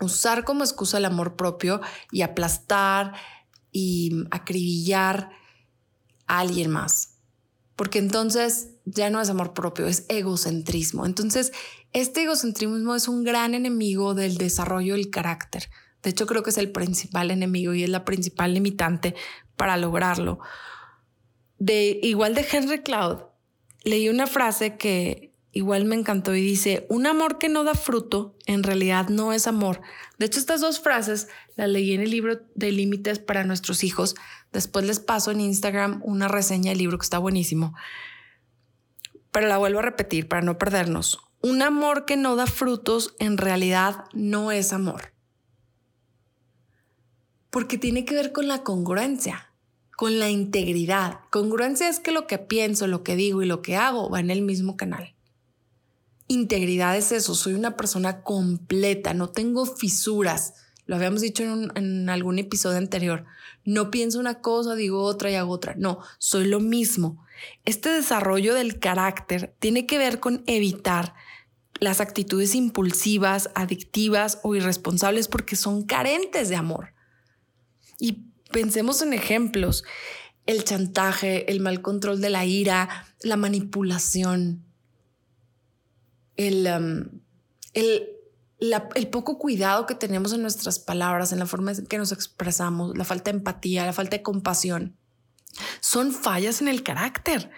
usar 0.00 0.44
como 0.44 0.64
excusa 0.64 0.96
el 0.96 1.04
amor 1.04 1.36
propio 1.36 1.82
y 2.10 2.22
aplastar 2.22 3.12
y 3.70 4.24
acribillar 4.30 5.30
a 6.26 6.40
alguien 6.40 6.70
más. 6.70 7.17
Porque 7.78 8.00
entonces 8.00 8.70
ya 8.86 9.08
no 9.08 9.20
es 9.20 9.30
amor 9.30 9.54
propio, 9.54 9.86
es 9.86 10.04
egocentrismo. 10.08 11.06
Entonces, 11.06 11.52
este 11.92 12.24
egocentrismo 12.24 12.96
es 12.96 13.06
un 13.06 13.22
gran 13.22 13.54
enemigo 13.54 14.14
del 14.14 14.36
desarrollo 14.36 14.94
del 14.94 15.10
carácter. 15.10 15.70
De 16.02 16.10
hecho, 16.10 16.26
creo 16.26 16.42
que 16.42 16.50
es 16.50 16.58
el 16.58 16.72
principal 16.72 17.30
enemigo 17.30 17.74
y 17.74 17.84
es 17.84 17.88
la 17.88 18.04
principal 18.04 18.52
limitante 18.52 19.14
para 19.54 19.76
lograrlo. 19.76 20.40
De 21.60 22.00
igual 22.02 22.34
de 22.34 22.44
Henry 22.50 22.80
Cloud, 22.82 23.18
leí 23.84 24.08
una 24.08 24.26
frase 24.26 24.76
que 24.76 25.27
igual 25.58 25.86
me 25.86 25.96
encantó 25.96 26.36
y 26.36 26.40
dice, 26.40 26.86
un 26.88 27.08
amor 27.08 27.38
que 27.38 27.48
no 27.48 27.64
da 27.64 27.74
fruto 27.74 28.36
en 28.46 28.62
realidad 28.62 29.08
no 29.08 29.32
es 29.32 29.48
amor. 29.48 29.80
De 30.16 30.26
hecho, 30.26 30.38
estas 30.38 30.60
dos 30.60 30.78
frases 30.78 31.26
las 31.56 31.68
leí 31.68 31.94
en 31.94 32.00
el 32.00 32.12
libro 32.12 32.40
de 32.54 32.70
límites 32.70 33.18
para 33.18 33.42
nuestros 33.42 33.82
hijos. 33.82 34.14
Después 34.52 34.86
les 34.86 35.00
paso 35.00 35.32
en 35.32 35.40
Instagram 35.40 36.00
una 36.04 36.28
reseña 36.28 36.70
del 36.70 36.78
libro 36.78 36.96
que 36.96 37.02
está 37.02 37.18
buenísimo. 37.18 37.74
Pero 39.32 39.48
la 39.48 39.58
vuelvo 39.58 39.80
a 39.80 39.82
repetir 39.82 40.28
para 40.28 40.42
no 40.42 40.58
perdernos. 40.58 41.18
Un 41.42 41.60
amor 41.62 42.04
que 42.04 42.16
no 42.16 42.36
da 42.36 42.46
frutos 42.46 43.16
en 43.18 43.36
realidad 43.36 44.04
no 44.12 44.52
es 44.52 44.72
amor. 44.72 45.12
Porque 47.50 47.78
tiene 47.78 48.04
que 48.04 48.14
ver 48.14 48.30
con 48.30 48.46
la 48.46 48.62
congruencia 48.62 49.48
con 49.96 50.20
la 50.20 50.30
integridad. 50.30 51.18
Congruencia 51.30 51.88
es 51.88 51.98
que 51.98 52.12
lo 52.12 52.28
que 52.28 52.38
pienso, 52.38 52.86
lo 52.86 53.02
que 53.02 53.16
digo 53.16 53.42
y 53.42 53.46
lo 53.46 53.62
que 53.62 53.74
hago 53.74 54.08
va 54.08 54.20
en 54.20 54.30
el 54.30 54.42
mismo 54.42 54.76
canal. 54.76 55.16
Integridad 56.28 56.96
es 56.96 57.12
eso, 57.12 57.34
soy 57.34 57.54
una 57.54 57.76
persona 57.76 58.22
completa, 58.22 59.14
no 59.14 59.30
tengo 59.30 59.66
fisuras. 59.66 60.54
Lo 60.86 60.96
habíamos 60.96 61.20
dicho 61.20 61.42
en, 61.42 62.08
algún 62.08 62.38
episodio 62.38 62.78
anterior. 62.78 63.24
No 63.64 63.90
pienso 63.90 64.18
una 64.18 64.40
cosa, 64.40 64.74
digo 64.74 65.02
otra 65.02 65.30
y 65.30 65.34
hago 65.34 65.52
otra. 65.52 65.74
No, 65.76 65.98
soy 66.18 66.46
lo 66.46 66.60
mismo. 66.60 67.24
Este 67.64 67.90
desarrollo 67.90 68.54
del 68.54 68.78
carácter 68.78 69.54
tiene 69.58 69.86
que 69.86 69.98
ver 69.98 70.20
con 70.20 70.44
evitar 70.46 71.14
las 71.80 72.00
actitudes 72.00 72.54
impulsivas, 72.54 73.50
adictivas 73.54 74.38
o 74.42 74.54
irresponsables 74.54 75.28
porque 75.28 75.56
son 75.56 75.84
carentes 75.84 76.48
de 76.48 76.56
amor. 76.56 76.94
Y 77.98 78.28
Pensemos 78.50 79.02
en 79.02 79.12
ejemplos. 79.12 79.84
El 80.46 80.64
chantaje, 80.64 81.50
el 81.50 81.60
mal 81.60 81.82
control 81.82 82.20
de 82.20 82.30
la 82.30 82.46
ira, 82.46 83.06
la 83.22 83.36
manipulación, 83.36 84.64
el, 86.38 86.66
um, 86.66 87.20
el, 87.74 88.08
el 88.94 89.08
poco 89.08 89.38
cuidado 89.38 89.84
que 89.84 89.94
tenemos 89.94 90.32
en 90.32 90.40
nuestras 90.40 90.78
palabras, 90.78 91.32
en 91.32 91.40
la 91.40 91.46
forma 91.46 91.72
en 91.72 91.86
que 91.86 91.98
nos 91.98 92.12
expresamos, 92.12 92.96
la 92.96 93.04
falta 93.04 93.30
de 93.30 93.38
empatía, 93.38 93.84
la 93.84 93.92
falta 93.92 94.16
de 94.16 94.22
compasión, 94.22 94.96
son 95.80 96.12
fallas 96.12 96.62
en 96.62 96.68
el 96.68 96.82
carácter. 96.82 97.50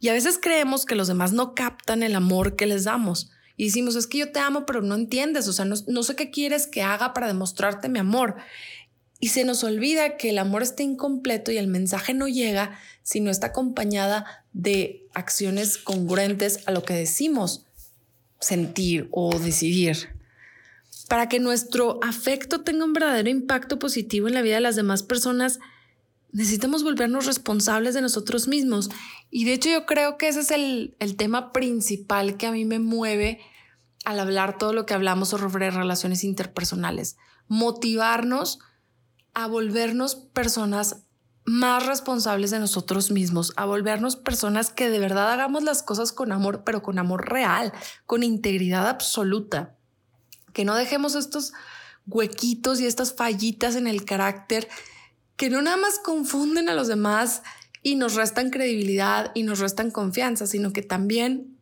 Y 0.00 0.08
a 0.08 0.12
veces 0.12 0.38
creemos 0.40 0.84
que 0.84 0.94
los 0.94 1.08
demás 1.08 1.32
no 1.32 1.54
captan 1.54 2.02
el 2.02 2.14
amor 2.14 2.56
que 2.56 2.66
les 2.66 2.84
damos. 2.84 3.30
Y 3.56 3.66
decimos, 3.66 3.94
es 3.94 4.06
que 4.06 4.18
yo 4.18 4.32
te 4.32 4.40
amo, 4.40 4.66
pero 4.66 4.82
no 4.82 4.96
entiendes, 4.96 5.46
o 5.46 5.52
sea, 5.52 5.64
no, 5.64 5.76
no 5.86 6.02
sé 6.02 6.16
qué 6.16 6.30
quieres 6.30 6.66
que 6.66 6.82
haga 6.82 7.14
para 7.14 7.28
demostrarte 7.28 7.88
mi 7.88 8.00
amor. 8.00 8.36
Y 9.20 9.28
se 9.28 9.44
nos 9.44 9.62
olvida 9.62 10.16
que 10.16 10.30
el 10.30 10.38
amor 10.38 10.62
está 10.62 10.82
incompleto 10.82 11.52
y 11.52 11.58
el 11.58 11.68
mensaje 11.68 12.14
no 12.14 12.26
llega 12.26 12.78
si 13.02 13.20
no 13.20 13.30
está 13.30 13.48
acompañada 13.48 14.44
de 14.52 15.06
acciones 15.14 15.78
congruentes 15.78 16.66
a 16.66 16.72
lo 16.72 16.82
que 16.82 16.94
decimos 16.94 17.66
sentir 18.44 19.08
o 19.10 19.38
decidir. 19.38 20.10
Para 21.08 21.28
que 21.28 21.40
nuestro 21.40 21.98
afecto 22.02 22.60
tenga 22.60 22.84
un 22.84 22.92
verdadero 22.92 23.30
impacto 23.30 23.78
positivo 23.78 24.28
en 24.28 24.34
la 24.34 24.42
vida 24.42 24.56
de 24.56 24.60
las 24.60 24.76
demás 24.76 25.02
personas, 25.02 25.60
necesitamos 26.32 26.82
volvernos 26.82 27.26
responsables 27.26 27.94
de 27.94 28.02
nosotros 28.02 28.48
mismos. 28.48 28.90
Y 29.30 29.44
de 29.44 29.54
hecho 29.54 29.70
yo 29.70 29.86
creo 29.86 30.18
que 30.18 30.28
ese 30.28 30.40
es 30.40 30.50
el, 30.50 30.94
el, 30.98 31.16
tema 31.16 31.52
principal 31.52 32.36
que 32.36 32.46
a 32.46 32.52
mí 32.52 32.64
me 32.64 32.78
mueve 32.78 33.40
al 34.04 34.20
hablar 34.20 34.58
todo 34.58 34.72
lo 34.72 34.84
que 34.84 34.94
hablamos 34.94 35.30
sobre 35.30 35.70
relaciones 35.70 36.24
interpersonales. 36.24 37.16
Motivarnos 37.48 38.58
a 39.32 39.46
volvernos 39.46 40.16
personas 40.16 41.04
más 41.44 41.86
responsables 41.86 42.50
de 42.50 42.58
nosotros 42.58 43.10
mismos, 43.10 43.52
a 43.56 43.66
volvernos 43.66 44.16
personas 44.16 44.70
que 44.70 44.88
de 44.88 44.98
verdad 44.98 45.30
hagamos 45.30 45.62
las 45.62 45.82
cosas 45.82 46.12
con 46.12 46.32
amor, 46.32 46.62
pero 46.64 46.82
con 46.82 46.98
amor 46.98 47.28
real, 47.28 47.72
con 48.06 48.22
integridad 48.22 48.88
absoluta. 48.88 49.76
Que 50.52 50.64
no 50.64 50.74
dejemos 50.74 51.14
estos 51.14 51.52
huequitos 52.06 52.80
y 52.80 52.86
estas 52.86 53.14
fallitas 53.14 53.76
en 53.76 53.86
el 53.86 54.04
carácter 54.04 54.68
que 55.36 55.50
no 55.50 55.62
nada 55.62 55.76
más 55.76 55.98
confunden 55.98 56.68
a 56.68 56.74
los 56.74 56.88
demás 56.88 57.42
y 57.82 57.96
nos 57.96 58.14
restan 58.14 58.50
credibilidad 58.50 59.32
y 59.34 59.42
nos 59.42 59.58
restan 59.58 59.90
confianza, 59.90 60.46
sino 60.46 60.72
que 60.72 60.82
también 60.82 61.58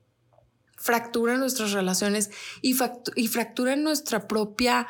fracturan 0.77 1.41
nuestras 1.41 1.73
relaciones 1.73 2.31
y, 2.61 2.75
fracturan 2.75 3.83
nuestra 3.83 4.29
propia 4.29 4.87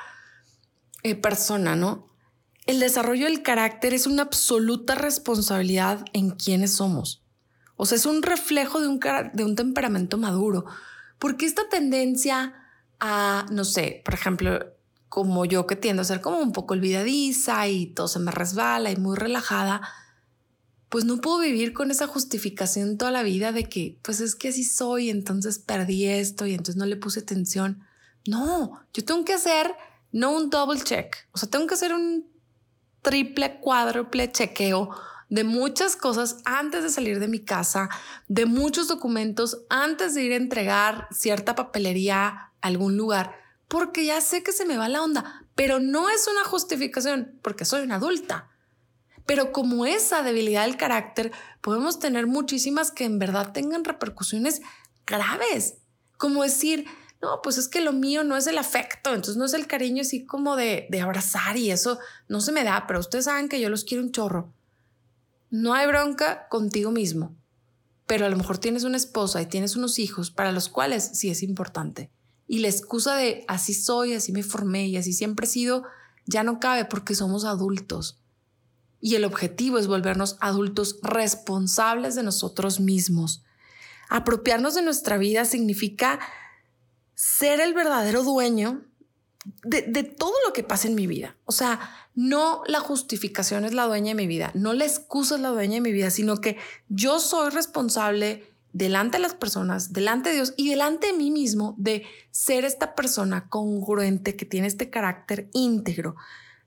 eh, 1.03 1.15
persona, 1.15 1.77
¿no? 1.77 2.12
El 2.67 2.79
desarrollo 2.79 3.27
del 3.27 3.43
carácter 3.43 3.93
es 3.93 4.07
una 4.07 4.23
absoluta 4.23 4.95
responsabilidad 4.95 6.05
en 6.13 6.31
quienes 6.31 6.75
somos. 6.75 7.23
O 7.77 7.87
sea, 7.87 7.97
es 7.97 8.07
un 8.07 8.23
reflejo 8.23 8.81
de 8.81 8.87
un, 8.87 9.57
temperamento 9.57 10.17
maduro. 10.19 10.65
Porque 11.19 11.47
esta 11.47 11.69
tendencia 11.69 12.55
a, 13.01 13.47
no 13.51 13.65
sé, 13.65 14.03
por 14.05 14.15
ejemplo, 14.15 14.61
como 15.09 15.45
yo 15.45 15.67
que 15.67 15.77
tiendo 15.77 16.03
a 16.03 16.05
ser 16.05 16.21
como 16.21 16.39
un 16.39 16.53
poco 16.53 16.75
olvidadiza 16.75 17.67
y 17.69 17.87
todo 17.87 18.09
se 18.09 18.21
me 18.21 18.31
resbala 18.31 18.93
y 18.93 18.97
muy 18.97 19.17
relajada, 19.17 19.83
pues 20.89 21.05
no 21.05 21.21
puedo 21.21 21.41
vivir 21.41 21.73
con 21.73 21.91
esa 21.91 22.07
justificación 22.07 22.99
toda 22.99 23.11
la 23.11 23.23
vida 23.23 23.51
de 23.51 23.69
que, 23.69 23.99
pues 24.03 24.21
es 24.21 24.35
que 24.35 24.49
así 24.49 24.63
soy, 24.63 25.11
entonces 25.11 25.59
perdí 25.59 26.07
esto 26.07 26.47
y 26.47 26.53
entonces 26.53 26.77
no 26.77 26.87
le 26.87 26.97
puse 26.97 27.21
atención. 27.21 27.83
No, 28.27 28.81
yo 28.95 29.05
tengo 29.05 29.25
que 29.25 29.33
hacer 29.33 29.75
no 30.13 30.37
un 30.37 30.51
double 30.51 30.81
check, 30.81 31.17
o 31.33 31.39
sea, 31.39 31.49
tengo 31.51 31.67
que 31.67 31.75
hacer 31.75 31.95
un 31.95 32.32
triple, 33.03 33.61
cuádruple 33.61 34.33
chequeo 34.33 34.91
de 35.29 35.45
muchas 35.45 35.97
cosas 35.97 36.39
antes 36.45 36.83
de 36.83 36.91
salir 36.91 37.19
de 37.21 37.29
mi 37.29 37.41
casa, 37.41 37.89
de 38.29 38.47
muchos 38.47 38.89
documentos 38.89 39.65
antes 39.69 40.15
de 40.15 40.23
ir 40.23 40.33
a 40.33 40.37
entregar 40.37 41.09
cierta 41.11 41.55
papelería 41.55 42.27
a 42.27 42.53
algún 42.61 42.97
lugar 42.97 43.43
porque 43.73 44.05
ya 44.05 44.21
sé 44.21 44.43
que 44.43 44.53
se 44.53 44.67
me 44.67 44.77
va 44.77 44.91
la 44.91 45.03
onda, 45.03 45.47
pero 45.55 45.81
no 45.81 46.11
es 46.11 46.29
una 46.29 46.45
justificación 46.45 47.39
porque 47.41 47.65
soy 47.65 47.81
una 47.81 47.95
adulta. 47.95 48.51
Pero 49.25 49.51
como 49.51 49.87
esa 49.87 50.23
debilidad 50.23 50.67
del 50.67 50.77
carácter, 50.77 51.33
podemos 51.63 51.99
tener 51.99 52.27
muchísimas 52.27 52.91
que 52.91 53.07
en 53.07 53.19
verdad 53.19 53.53
tengan 53.53 53.85
repercusiones 53.85 54.61
graves, 55.07 55.77
como 56.19 56.43
decir, 56.43 56.85
no, 57.23 57.41
pues 57.41 57.57
es 57.57 57.69
que 57.69 57.81
lo 57.81 57.93
mío 57.93 58.25
no 58.25 58.37
es 58.37 58.49
el 58.49 58.59
afecto, 58.59 59.11
entonces 59.11 59.37
no 59.37 59.45
es 59.45 59.55
el 59.55 59.69
cariño 59.69 60.03
así 60.03 60.27
como 60.27 60.57
de, 60.57 60.89
de 60.91 61.01
abrazar 61.01 61.57
y 61.57 61.71
eso 61.71 62.01
no 62.29 62.41
se 62.41 62.51
me 62.51 62.65
da, 62.65 62.87
pero 62.89 62.99
ustedes 62.99 63.27
saben 63.27 63.49
que 63.49 63.61
yo 63.61 63.71
los 63.71 63.85
quiero 63.85 64.03
un 64.03 64.11
chorro. 64.11 64.53
No 65.49 65.73
hay 65.73 65.87
bronca 65.87 66.49
contigo 66.49 66.91
mismo, 66.91 67.37
pero 68.09 68.27
a 68.27 68.29
lo 68.29 68.37
mejor 68.37 68.59
tienes 68.59 68.83
una 68.83 68.97
esposa 68.97 69.41
y 69.41 69.47
tienes 69.47 69.77
unos 69.77 70.01
hijos 70.01 70.33
para 70.33 70.51
los 70.51 70.69
cuales 70.69 71.11
sí 71.15 71.31
es 71.31 71.45
importante. 71.45 72.11
Y 72.49 72.59
la 72.59 72.69
excusa 72.69 73.15
de 73.15 73.45
así 73.47 73.73
soy, 73.73 74.15
así 74.15 74.33
me 74.33 74.43
formé 74.43 74.89
y 74.89 74.97
así 74.97 75.13
siempre 75.13 75.47
he 75.47 75.49
sido, 75.49 75.85
ya 76.27 76.43
no 76.43 76.59
cabe 76.59 76.87
porque 76.87 77.15
somos 77.15 77.45
adultos. 77.45 78.19
Y 79.01 79.15
el 79.15 79.25
objetivo 79.25 79.79
es 79.79 79.87
volvernos 79.87 80.37
adultos 80.41 80.99
responsables 81.03 82.17
de 82.17 82.25
nosotros 82.25 82.81
mismos. 82.81 83.45
Apropiarnos 84.09 84.75
de 84.75 84.83
nuestra 84.83 85.19
vida 85.19 85.45
significa 85.45 86.19
ser 87.15 87.61
el 87.61 87.75
verdadero 87.75 88.23
dueño 88.23 88.83
de, 89.65 89.83
de, 89.83 90.05
todo 90.05 90.35
lo 90.47 90.53
que 90.53 90.63
pasa 90.63 90.89
en 90.89 90.95
mi 90.95 91.07
vida. 91.07 91.37
O 91.45 91.53
sea, 91.53 91.81
no 92.15 92.63
la 92.67 92.81
justificación 92.81 93.65
es 93.65 93.75
la 93.75 93.87
dueña 93.87 94.09
de 94.09 94.15
mi 94.15 94.27
vida, 94.27 94.51
no 94.55 94.73
la 94.73 94.85
excusa 94.85 95.35
es 95.35 95.41
la 95.41 95.49
dueña 95.49 95.75
de 95.75 95.81
mi 95.81 95.93
vida, 95.93 96.11
sino 96.11 96.41
que 96.41 96.57
yo 96.89 97.19
soy 97.19 97.51
responsable 97.51 98.45
delante 98.73 99.19
de 99.19 99.23
las 99.23 99.35
personas, 99.35 99.93
delante 99.93 100.31
de 100.31 100.37
Dios 100.37 100.55
y 100.57 100.71
delante 100.71 101.09
de 101.09 101.13
mí 101.13 101.31
mismo 101.31 101.75
de 101.79 102.05
ser 102.31 102.65
esta 102.65 102.95
persona 102.95 103.49
congruente 103.49 104.37
que 104.37 104.47
tiene 104.47 104.67
este 104.67 104.91
carácter 104.91 105.49
íntegro, 105.53 106.17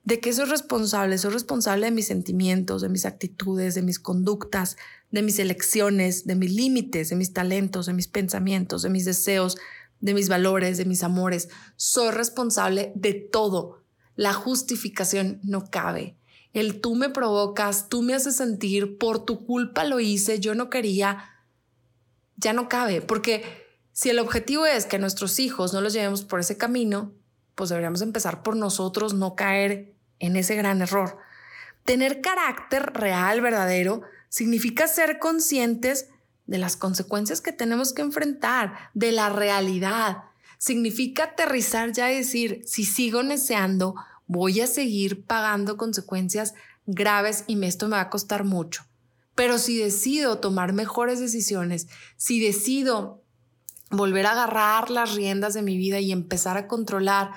de 0.04 0.20
que 0.20 0.34
soy 0.34 0.46
responsable, 0.46 1.18
soy 1.18 1.32
responsable 1.32 1.88
de 1.88 1.92
mis 1.92 2.06
sentimientos, 2.06 2.84
de 2.84 2.90
mis 2.90 3.06
actitudes, 3.06 3.74
de 3.74 3.82
mis 3.82 4.00
conductas, 4.00 4.78
de 5.10 5.24
mis 5.24 5.40
elecciones, 5.40 6.28
de 6.28 6.36
mis 6.36 6.54
límites, 6.54 7.10
de 7.10 7.16
mis 7.16 7.34
talentos, 7.34 7.88
de 7.88 7.94
mis 7.94 8.08
pensamientos, 8.08 8.84
de 8.84 8.90
mis 8.90 9.06
deseos, 9.06 9.58
de 10.00 10.14
mis 10.14 10.30
valores, 10.30 10.78
de 10.78 10.86
mis 10.86 11.04
amores. 11.04 11.50
Soy 11.76 12.12
responsable 12.12 12.92
de 12.96 13.14
todo. 13.14 13.84
La 14.16 14.34
justificación 14.34 15.40
no 15.44 15.70
cabe. 15.70 16.18
El 16.54 16.80
tú 16.80 16.96
me 16.96 17.10
provocas, 17.10 17.90
tú 17.90 18.02
me 18.02 18.14
haces 18.14 18.38
sentir, 18.38 18.98
por 18.98 19.26
tu 19.26 19.46
culpa 19.46 19.84
lo 19.84 20.00
hice, 20.00 20.40
yo 20.40 20.56
no 20.56 20.70
quería, 20.70 21.30
ya 22.38 22.54
no 22.54 22.70
cabe, 22.70 23.02
porque 23.02 23.44
si 23.92 24.10
el 24.10 24.20
objetivo 24.20 24.66
es 24.66 24.86
que 24.86 25.00
nuestros 25.00 25.40
hijos 25.40 25.74
no 25.74 25.82
los 25.82 25.92
llevemos 25.92 26.24
por 26.24 26.40
ese 26.40 26.58
camino, 26.58 27.14
pues 27.56 27.70
deberíamos 27.70 28.02
empezar 28.02 28.44
por 28.44 28.56
nosotros 28.56 29.14
no 29.14 29.36
caer 29.36 29.96
en 30.20 30.36
ese 30.36 30.56
gran 30.56 30.82
error. 30.82 31.18
Tener 31.84 32.22
carácter 32.22 32.94
real, 32.94 33.42
verdadero, 33.42 34.02
significa 34.30 34.88
ser 34.88 35.20
conscientes 35.20 36.10
de 36.48 36.58
las 36.58 36.78
consecuencias 36.78 37.42
que 37.42 37.52
tenemos 37.52 37.94
que 37.94 38.02
enfrentar, 38.02 38.90
de 38.94 39.12
la 39.12 39.30
realidad. 39.30 40.24
Significa 40.58 41.24
aterrizar 41.24 41.92
ya 41.92 42.12
y 42.12 42.18
decir, 42.18 42.62
si 42.66 42.86
sigo 42.86 43.24
deseando, 43.24 43.96
voy 44.28 44.62
a 44.62 44.68
seguir 44.68 45.24
pagando 45.26 45.78
consecuencias 45.78 46.54
graves 46.86 47.44
y 47.48 47.64
esto 47.66 47.88
me 47.88 47.96
va 47.96 48.02
a 48.02 48.10
costar 48.10 48.44
mucho. 48.44 48.84
Pero 49.36 49.58
si 49.58 49.78
decido 49.78 50.40
tomar 50.40 50.74
mejores 50.74 51.20
decisiones, 51.20 51.88
si 52.16 52.40
decido 52.40 53.22
volver 53.92 54.26
a 54.26 54.32
agarrar 54.32 54.90
las 54.90 55.14
riendas 55.16 55.54
de 55.54 55.62
mi 55.62 55.78
vida 55.78 56.00
y 56.00 56.12
empezar 56.12 56.58
a 56.58 56.68
controlar 56.68 57.32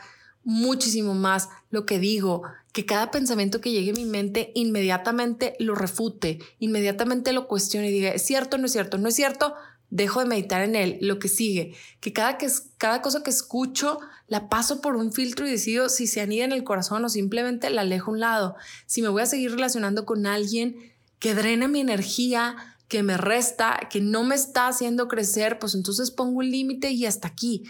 muchísimo 0.45 1.15
más 1.15 1.49
lo 1.71 1.85
que 1.85 1.99
digo, 1.99 2.43
que 2.79 2.87
cada 2.87 3.11
pensamiento 3.11 3.61
que 3.61 3.73
llegue 3.73 3.91
a 3.91 3.95
mi 3.95 4.05
mente 4.05 4.53
inmediatamente 4.55 5.57
lo 5.59 5.75
refute, 5.75 6.39
inmediatamente 6.61 7.33
lo 7.33 7.49
cuestione 7.49 7.89
y 7.89 7.93
diga, 7.93 8.11
¿es 8.11 8.25
cierto 8.25 8.57
no 8.57 8.67
es 8.67 8.73
cierto? 8.73 8.99
¿No 8.99 9.09
es 9.09 9.17
cierto? 9.17 9.57
Dejo 9.91 10.21
de 10.21 10.27
meditar 10.27 10.63
en 10.63 10.77
él, 10.77 10.97
lo 11.01 11.19
que 11.19 11.27
sigue, 11.27 11.75
que 11.99 12.13
cada, 12.13 12.39
que, 12.39 12.47
cada 12.77 13.03
cosa 13.03 13.25
que 13.25 13.31
escucho 13.31 13.99
la 14.29 14.49
paso 14.49 14.81
por 14.81 14.95
un 14.95 15.13
filtro 15.13 15.45
y 15.45 15.51
decido 15.51 15.89
si 15.89 16.07
se 16.07 16.21
anida 16.21 16.45
en 16.45 16.53
el 16.53 16.63
corazón 16.63 17.05
o 17.05 17.09
simplemente 17.09 17.69
la 17.69 17.81
alejo 17.81 18.13
a 18.13 18.15
un 18.15 18.21
lado. 18.21 18.55
Si 18.87 19.03
me 19.03 19.09
voy 19.09 19.23
a 19.23 19.27
seguir 19.27 19.51
relacionando 19.51 20.07
con 20.07 20.25
alguien 20.25 20.77
que 21.19 21.35
drena 21.35 21.67
mi 21.67 21.81
energía, 21.81 22.77
que 22.87 23.03
me 23.03 23.17
resta, 23.17 23.89
que 23.91 24.01
no 24.01 24.23
me 24.23 24.37
está 24.37 24.69
haciendo 24.69 25.09
crecer, 25.09 25.59
pues 25.59 25.75
entonces 25.75 26.13
pongo 26.13 26.39
un 26.39 26.49
límite 26.49 26.93
y 26.93 27.07
hasta 27.07 27.27
aquí. 27.27 27.65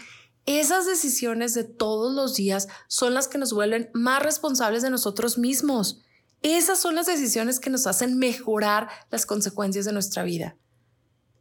Esas 0.49 0.87
decisiones 0.87 1.53
de 1.53 1.65
todos 1.65 2.15
los 2.15 2.35
días 2.35 2.69
son 2.87 3.13
las 3.13 3.29
que 3.29 3.37
nos 3.37 3.53
vuelven 3.53 3.91
más 3.93 4.23
responsables 4.23 4.83
de 4.83 4.89
nosotros 4.89 5.37
mismos. 5.37 6.01
Esas 6.41 6.79
son 6.79 6.95
las 6.95 7.05
decisiones 7.05 7.61
que 7.61 7.69
nos 7.69 7.87
hacen 7.87 8.17
mejorar 8.17 8.89
las 9.11 9.27
consecuencias 9.27 9.85
de 9.85 9.93
nuestra 9.93 10.23
vida. 10.23 10.57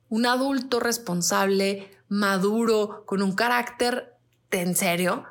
Un 0.10 0.26
adulto 0.26 0.82
responsable, 0.82 1.90
maduro, 2.10 3.06
con 3.06 3.22
un 3.22 3.32
carácter 3.32 4.14
en 4.52 4.76
serio, 4.76 5.24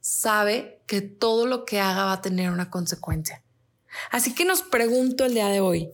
sabe 0.00 0.82
que 0.86 1.00
todo 1.00 1.46
lo 1.46 1.64
que 1.64 1.80
haga 1.80 2.04
va 2.04 2.12
a 2.12 2.20
tener 2.20 2.50
una 2.50 2.68
consecuencia. 2.68 3.42
Así 4.10 4.34
que 4.34 4.44
nos 4.44 4.60
pregunto 4.60 5.24
el 5.24 5.32
día 5.32 5.48
de 5.48 5.60
hoy, 5.60 5.88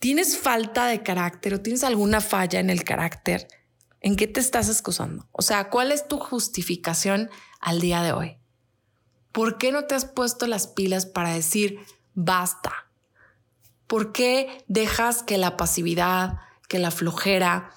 ¿tienes 0.00 0.36
falta 0.36 0.86
de 0.86 1.04
carácter 1.04 1.54
o 1.54 1.60
tienes 1.60 1.84
alguna 1.84 2.20
falla 2.20 2.58
en 2.58 2.70
el 2.70 2.82
carácter? 2.82 3.46
¿En 4.04 4.16
qué 4.16 4.26
te 4.26 4.38
estás 4.38 4.68
excusando? 4.68 5.26
O 5.32 5.40
sea, 5.40 5.70
¿cuál 5.70 5.90
es 5.90 6.06
tu 6.06 6.18
justificación 6.18 7.30
al 7.58 7.80
día 7.80 8.02
de 8.02 8.12
hoy? 8.12 8.36
¿Por 9.32 9.56
qué 9.56 9.72
no 9.72 9.84
te 9.84 9.94
has 9.94 10.04
puesto 10.04 10.46
las 10.46 10.66
pilas 10.66 11.06
para 11.06 11.32
decir 11.32 11.78
basta? 12.12 12.90
¿Por 13.86 14.12
qué 14.12 14.62
dejas 14.68 15.22
que 15.22 15.38
la 15.38 15.56
pasividad, 15.56 16.36
que 16.68 16.78
la 16.78 16.90
flojera, 16.90 17.70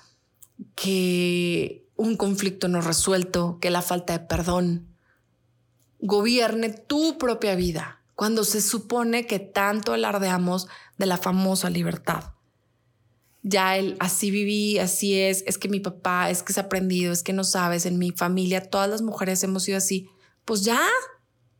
que 0.75 1.88
un 1.96 2.17
conflicto 2.17 2.67
no 2.67 2.81
resuelto, 2.81 3.57
que 3.62 3.69
la 3.69 3.81
falta 3.81 4.12
de 4.12 4.25
perdón 4.25 4.98
gobierne 6.00 6.67
tu 6.67 7.17
propia 7.17 7.55
vida 7.55 8.01
cuando 8.15 8.43
se 8.43 8.60
supone 8.60 9.27
que 9.27 9.39
tanto 9.39 9.93
alardeamos 9.93 10.67
de 10.98 11.05
la 11.05 11.15
famosa 11.15 11.69
libertad? 11.69 12.34
Ya 13.49 13.77
el 13.77 13.95
así 13.99 14.31
viví, 14.31 14.77
así 14.79 15.19
es, 15.19 15.43
es 15.47 15.57
que 15.57 15.69
mi 15.69 15.79
papá, 15.79 16.29
es 16.29 16.43
que 16.43 16.53
ha 16.59 16.63
aprendido, 16.63 17.13
es 17.13 17.23
que 17.23 17.33
no 17.33 17.43
sabes, 17.43 17.85
en 17.85 17.97
mi 17.97 18.11
familia 18.11 18.69
todas 18.69 18.89
las 18.89 19.01
mujeres 19.01 19.43
hemos 19.43 19.63
sido 19.63 19.77
así. 19.77 20.09
Pues 20.43 20.63
ya, 20.63 20.81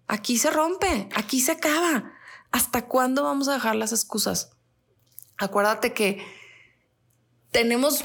aquí 0.08 0.38
se 0.38 0.52
rompe, 0.52 1.10
aquí 1.16 1.40
se 1.40 1.54
acaba. 1.54 2.12
¿Hasta 2.52 2.88
cuándo 2.88 3.24
vamos 3.24 3.48
a 3.48 3.54
dejar 3.54 3.76
las 3.76 3.92
excusas? 3.92 4.52
Acuérdate 5.38 5.94
que 5.94 6.20
tenemos 7.52 8.04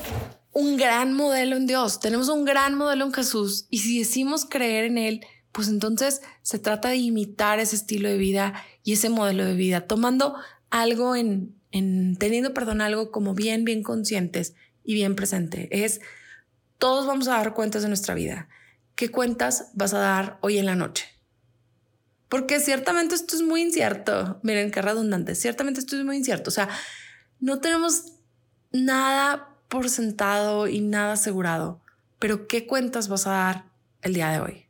un 0.52 0.76
gran 0.76 1.14
modelo 1.14 1.56
en 1.56 1.66
Dios, 1.66 1.98
tenemos 2.00 2.28
un 2.28 2.44
gran 2.44 2.74
modelo 2.74 3.06
en 3.06 3.12
Jesús 3.12 3.66
y 3.70 3.78
si 3.78 3.98
decimos 3.98 4.44
creer 4.44 4.84
en 4.84 4.98
Él, 4.98 5.26
pues 5.50 5.68
entonces 5.68 6.20
se 6.42 6.58
trata 6.58 6.88
de 6.88 6.96
imitar 6.96 7.58
ese 7.58 7.76
estilo 7.76 8.08
de 8.08 8.18
vida 8.18 8.54
y 8.84 8.94
ese 8.94 9.08
modelo 9.08 9.44
de 9.44 9.54
vida, 9.54 9.86
tomando 9.86 10.34
algo 10.70 11.16
en, 11.16 11.54
en 11.72 12.16
teniendo, 12.16 12.54
perdón, 12.54 12.80
algo 12.80 13.10
como 13.10 13.34
bien, 13.34 13.64
bien 13.64 13.82
conscientes 13.82 14.54
y 14.84 14.94
bien 14.94 15.16
presente. 15.16 15.68
Es, 15.70 16.00
todos 16.78 17.06
vamos 17.06 17.28
a 17.28 17.32
dar 17.32 17.54
cuentas 17.54 17.82
de 17.82 17.88
nuestra 17.88 18.14
vida. 18.14 18.48
¿Qué 18.94 19.10
cuentas 19.10 19.70
vas 19.74 19.94
a 19.94 19.98
dar 19.98 20.38
hoy 20.42 20.58
en 20.58 20.66
la 20.66 20.76
noche? 20.76 21.06
Porque 22.28 22.60
ciertamente 22.60 23.14
esto 23.14 23.36
es 23.36 23.42
muy 23.42 23.62
incierto. 23.62 24.38
Miren 24.42 24.70
qué 24.70 24.80
redundante. 24.80 25.34
Ciertamente 25.34 25.80
esto 25.80 25.96
es 25.96 26.04
muy 26.04 26.16
incierto. 26.16 26.50
O 26.50 26.52
sea, 26.52 26.68
no 27.40 27.60
tenemos 27.60 28.12
nada 28.72 29.48
por 29.68 29.88
sentado 29.88 30.68
y 30.68 30.80
nada 30.80 31.14
asegurado, 31.14 31.80
pero 32.18 32.46
¿qué 32.46 32.66
cuentas 32.66 33.08
vas 33.08 33.26
a 33.26 33.30
dar 33.30 33.64
el 34.02 34.14
día 34.14 34.30
de 34.30 34.40
hoy? 34.40 34.66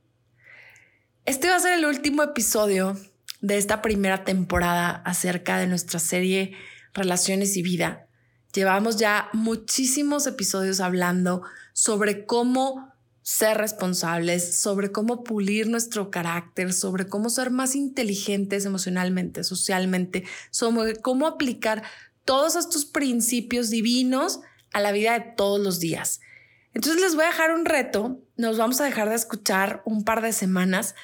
Este 1.25 1.49
va 1.49 1.57
a 1.57 1.61
ser 1.61 1.79
el 1.79 1.85
último 1.85 2.23
episodio 2.23 2.97
de 3.41 3.59
esta 3.59 3.83
primera 3.83 4.25
temporada 4.25 5.03
acerca 5.05 5.59
de 5.59 5.67
nuestra 5.67 5.99
serie 5.99 6.55
Relaciones 6.95 7.57
y 7.57 7.63
Vida. 7.63 8.07
Llevamos 8.55 8.97
ya 8.97 9.29
muchísimos 9.33 10.27
episodios 10.27 10.81
hablando 10.81 11.43
sobre 11.73 12.27
cómo 12.27 12.93
ser 13.23 13.57
responsables, 13.57 14.59
sobre 14.59 14.91
cómo 14.91 15.25
pulir 15.25 15.69
nuestro 15.69 16.11
carácter, 16.11 16.73
sobre 16.73 17.07
cómo 17.07 17.31
ser 17.31 17.51
más 17.51 17.75
inteligentes 17.75 18.67
emocionalmente, 18.67 19.45
socialmente, 19.45 20.25
sobre 20.51 20.97
cómo 20.97 21.27
aplicar 21.27 21.83
todos 22.25 22.57
estos 22.57 22.85
principios 22.85 23.71
divinos 23.71 24.41
a 24.73 24.81
la 24.81 24.93
vida 24.93 25.19
de 25.19 25.33
todos 25.37 25.61
los 25.61 25.81
días. 25.81 26.21
Entonces 26.75 27.01
les 27.01 27.15
voy 27.15 27.25
a 27.25 27.29
dejar 27.29 27.53
un 27.53 27.65
reto, 27.65 28.21
nos 28.37 28.59
vamos 28.59 28.81
a 28.81 28.85
dejar 28.85 29.09
de 29.09 29.15
escuchar 29.15 29.83
un 29.85 30.05
par 30.05 30.23
de 30.23 30.33
semanas 30.33 30.95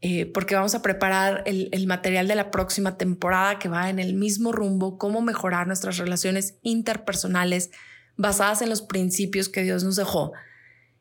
eh, 0.00 0.26
porque 0.26 0.54
vamos 0.54 0.74
a 0.74 0.82
preparar 0.82 1.42
el, 1.46 1.86
material 1.86 2.28
de 2.28 2.34
la 2.34 2.50
próxima 2.50 2.98
temporada 2.98 3.58
que 3.58 3.68
va 3.68 3.88
en 3.88 3.98
el 3.98 4.14
mismo 4.14 4.52
rumbo, 4.52 4.98
cómo 4.98 5.22
mejorar 5.22 5.66
nuestras 5.66 5.96
relaciones 5.96 6.56
interpersonales 6.62 7.70
basadas 8.16 8.60
en 8.62 8.68
los 8.68 8.82
principios 8.82 9.48
que 9.48 9.62
Dios 9.62 9.82
nos 9.82 9.96
dejó. 9.96 10.32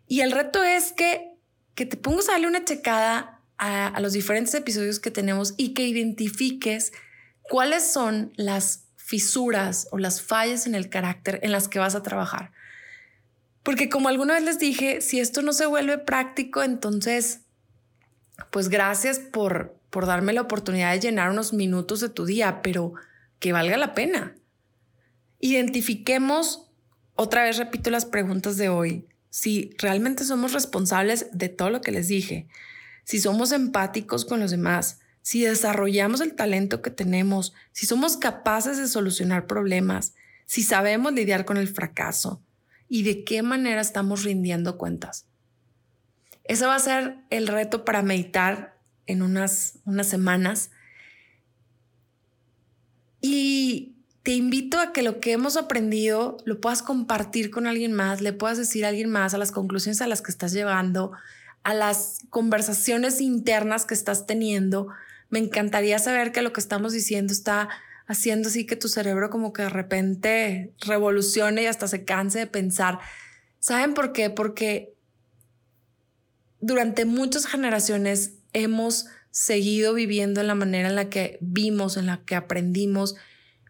Y 0.07 0.21
el 0.21 0.31
reto 0.31 0.63
es 0.63 0.93
que, 0.93 1.35
que 1.75 1.85
te 1.85 1.97
pongas 1.97 2.29
a 2.29 2.33
darle 2.33 2.47
una 2.47 2.63
checada 2.63 3.41
a, 3.57 3.87
a 3.87 3.99
los 3.99 4.13
diferentes 4.13 4.53
episodios 4.53 4.99
que 4.99 5.11
tenemos 5.11 5.53
y 5.57 5.73
que 5.73 5.85
identifiques 5.87 6.93
cuáles 7.41 7.91
son 7.91 8.31
las 8.35 8.85
fisuras 8.95 9.87
o 9.91 9.97
las 9.97 10.21
fallas 10.21 10.65
en 10.65 10.75
el 10.75 10.89
carácter 10.89 11.39
en 11.43 11.51
las 11.51 11.67
que 11.67 11.79
vas 11.79 11.95
a 11.95 12.03
trabajar. 12.03 12.51
Porque 13.63 13.89
como 13.89 14.09
alguna 14.09 14.33
vez 14.35 14.43
les 14.43 14.59
dije, 14.59 15.01
si 15.01 15.19
esto 15.19 15.41
no 15.41 15.53
se 15.53 15.65
vuelve 15.65 15.97
práctico, 15.97 16.63
entonces, 16.63 17.41
pues 18.51 18.69
gracias 18.69 19.19
por, 19.19 19.75
por 19.89 20.05
darme 20.05 20.33
la 20.33 20.41
oportunidad 20.41 20.91
de 20.93 20.99
llenar 20.99 21.29
unos 21.29 21.53
minutos 21.53 21.99
de 21.99 22.09
tu 22.09 22.25
día, 22.25 22.61
pero 22.61 22.93
que 23.39 23.53
valga 23.53 23.77
la 23.77 23.93
pena. 23.93 24.35
Identifiquemos, 25.39 26.69
otra 27.15 27.43
vez 27.43 27.57
repito 27.57 27.89
las 27.89 28.05
preguntas 28.05 28.57
de 28.57 28.69
hoy, 28.69 29.07
si 29.29 29.71
realmente 29.77 30.23
somos 30.23 30.53
responsables 30.53 31.27
de 31.33 31.49
todo 31.49 31.69
lo 31.69 31.81
que 31.81 31.91
les 31.91 32.07
dije, 32.07 32.47
si 33.03 33.19
somos 33.19 33.51
empáticos 33.51 34.25
con 34.25 34.39
los 34.39 34.51
demás, 34.51 34.99
si 35.21 35.41
desarrollamos 35.41 36.21
el 36.21 36.35
talento 36.35 36.81
que 36.81 36.91
tenemos, 36.91 37.53
si 37.71 37.85
somos 37.85 38.17
capaces 38.17 38.77
de 38.77 38.87
solucionar 38.87 39.47
problemas, 39.47 40.13
si 40.45 40.63
sabemos 40.63 41.13
lidiar 41.13 41.45
con 41.45 41.57
el 41.57 41.67
fracaso 41.67 42.41
y 42.87 43.03
de 43.03 43.23
qué 43.23 43.41
manera 43.41 43.81
estamos 43.81 44.23
rindiendo 44.23 44.77
cuentas. 44.77 45.25
Ese 46.43 46.65
va 46.65 46.75
a 46.75 46.79
ser 46.79 47.17
el 47.29 47.47
reto 47.47 47.85
para 47.85 48.01
meditar 48.01 48.77
en 49.05 49.21
unas, 49.21 49.79
unas 49.85 50.07
semanas. 50.07 50.71
Y 53.21 53.95
te 54.23 54.31
invito 54.31 54.79
a 54.79 54.93
que 54.93 55.03
lo 55.03 55.19
que 55.19 55.33
hemos 55.33 55.57
aprendido 55.57 56.37
lo 56.45 56.59
puedas 56.61 56.81
compartir 56.81 57.51
con 57.51 57.67
alguien 57.67 57.93
más, 57.93 58.21
le 58.21 58.33
puedas 58.33 58.57
decir 58.57 58.85
a 58.85 58.89
alguien 58.89 59.09
más 59.09 59.33
a 59.33 59.37
las 59.37 59.51
conclusiones 59.51 60.01
a 60.01 60.07
las 60.07 60.21
que 60.21 60.31
estás 60.31 60.53
llevando, 60.53 61.11
a 61.63 61.73
las 61.73 62.19
conversaciones 62.29 63.21
internas 63.21 63.85
que 63.85 63.93
estás 63.93 64.25
teniendo, 64.25 64.87
me 65.29 65.39
encantaría 65.39 65.97
saber 65.99 66.31
que 66.31 66.41
lo 66.41 66.53
que 66.53 66.59
estamos 66.59 66.93
diciendo 66.93 67.33
está 67.33 67.69
haciendo 68.05 68.49
así 68.49 68.65
que 68.65 68.75
tu 68.75 68.87
cerebro 68.87 69.29
como 69.29 69.53
que 69.53 69.63
de 69.63 69.69
repente 69.69 70.73
revolucione 70.81 71.63
y 71.63 71.65
hasta 71.65 71.87
se 71.87 72.05
canse 72.05 72.39
de 72.39 72.47
pensar. 72.47 72.99
¿Saben 73.59 73.93
por 73.93 74.13
qué? 74.13 74.29
Porque 74.29 74.92
durante 76.63 77.03
muchas 77.03 77.45
generaciones 77.45 78.35
hemos 78.53 79.07
seguido 79.31 79.93
viviendo 79.93 80.39
en 80.39 80.47
la 80.47 80.55
manera 80.55 80.87
en 80.87 80.95
la 80.95 81.09
que 81.09 81.37
vimos, 81.41 81.97
en 81.97 82.05
la 82.05 82.23
que 82.23 82.35
aprendimos 82.35 83.15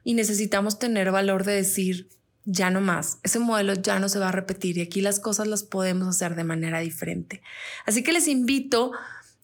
y 0.04 0.14
necesitamos 0.14 0.78
tener 0.78 1.12
valor 1.12 1.44
de 1.44 1.54
decir, 1.54 2.10
ya 2.46 2.70
no 2.70 2.82
más, 2.82 3.18
ese 3.24 3.40
modelo 3.40 3.74
ya 3.74 4.00
no 4.00 4.10
se 4.10 4.20
va 4.20 4.30
a 4.30 4.32
repetir 4.32 4.78
y 4.78 4.82
aquí 4.82 5.02
las 5.02 5.20
cosas 5.20 5.48
las 5.48 5.64
podemos 5.64 6.08
hacer 6.08 6.36
de 6.36 6.44
manera 6.44 6.82
diferente. 6.82 7.42
Así 7.88 8.04
que 8.04 8.14
les 8.14 8.28
invito 8.28 8.92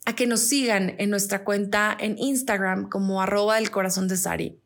a 0.06 0.14
que 0.14 0.28
nos 0.28 0.42
sigan 0.42 0.94
en 1.00 1.10
nuestra 1.10 1.44
cuenta 1.44 1.98
en 2.00 2.20
Instagram 2.20 2.88
como 2.88 3.20
arroba 3.20 3.58
el 3.58 3.72
corazón 3.72 4.08
de 4.08 4.18
Sari. 4.18 4.60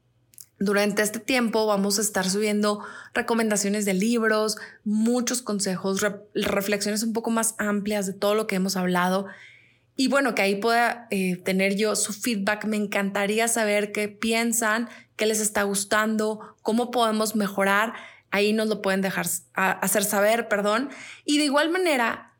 Durante 0.63 1.01
este 1.01 1.19
tiempo 1.19 1.65
vamos 1.65 1.99
a 1.99 2.01
estar 2.01 2.29
subiendo 2.29 2.79
recomendaciones 3.13 3.83
de 3.83 3.93
libros, 3.93 4.55
muchos 4.85 5.41
consejos, 5.41 6.01
reflexiones 6.33 7.03
un 7.03 7.11
poco 7.11 7.31
más 7.31 7.55
amplias 7.57 8.05
de 8.05 8.13
todo 8.13 8.33
lo 8.33 8.47
que 8.47 8.55
hemos 8.55 8.77
hablado. 8.77 9.25
Y 9.97 10.07
bueno, 10.07 10.35
que 10.35 10.41
ahí 10.41 10.55
pueda 10.55 11.07
eh, 11.11 11.35
tener 11.35 11.75
yo 11.75 11.97
su 11.97 12.13
feedback. 12.13 12.63
Me 12.63 12.77
encantaría 12.77 13.49
saber 13.49 13.91
qué 13.91 14.07
piensan, 14.07 14.87
qué 15.17 15.25
les 15.25 15.41
está 15.41 15.63
gustando, 15.63 16.55
cómo 16.61 16.91
podemos 16.91 17.35
mejorar. 17.35 17.93
Ahí 18.31 18.53
nos 18.53 18.69
lo 18.69 18.81
pueden 18.81 19.01
dejar 19.01 19.27
hacer 19.53 20.05
saber, 20.05 20.47
perdón. 20.47 20.89
Y 21.25 21.39
de 21.39 21.43
igual 21.43 21.71
manera, 21.71 22.32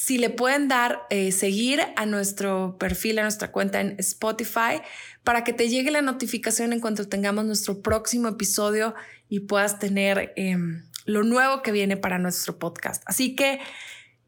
si 0.00 0.16
le 0.16 0.30
pueden 0.30 0.68
dar 0.68 1.02
eh, 1.10 1.32
seguir 1.32 1.80
a 1.96 2.06
nuestro 2.06 2.76
perfil, 2.78 3.18
a 3.18 3.22
nuestra 3.22 3.50
cuenta 3.50 3.80
en 3.80 3.96
Spotify, 3.98 4.80
para 5.24 5.42
que 5.42 5.52
te 5.52 5.68
llegue 5.68 5.90
la 5.90 6.02
notificación 6.02 6.72
en 6.72 6.78
cuanto 6.78 7.08
tengamos 7.08 7.44
nuestro 7.46 7.82
próximo 7.82 8.28
episodio 8.28 8.94
y 9.28 9.40
puedas 9.40 9.80
tener 9.80 10.32
em, 10.36 10.84
lo 11.04 11.24
nuevo 11.24 11.62
que 11.62 11.72
viene 11.72 11.96
para 11.96 12.20
nuestro 12.20 12.60
podcast. 12.60 13.02
Así 13.06 13.34
que 13.34 13.58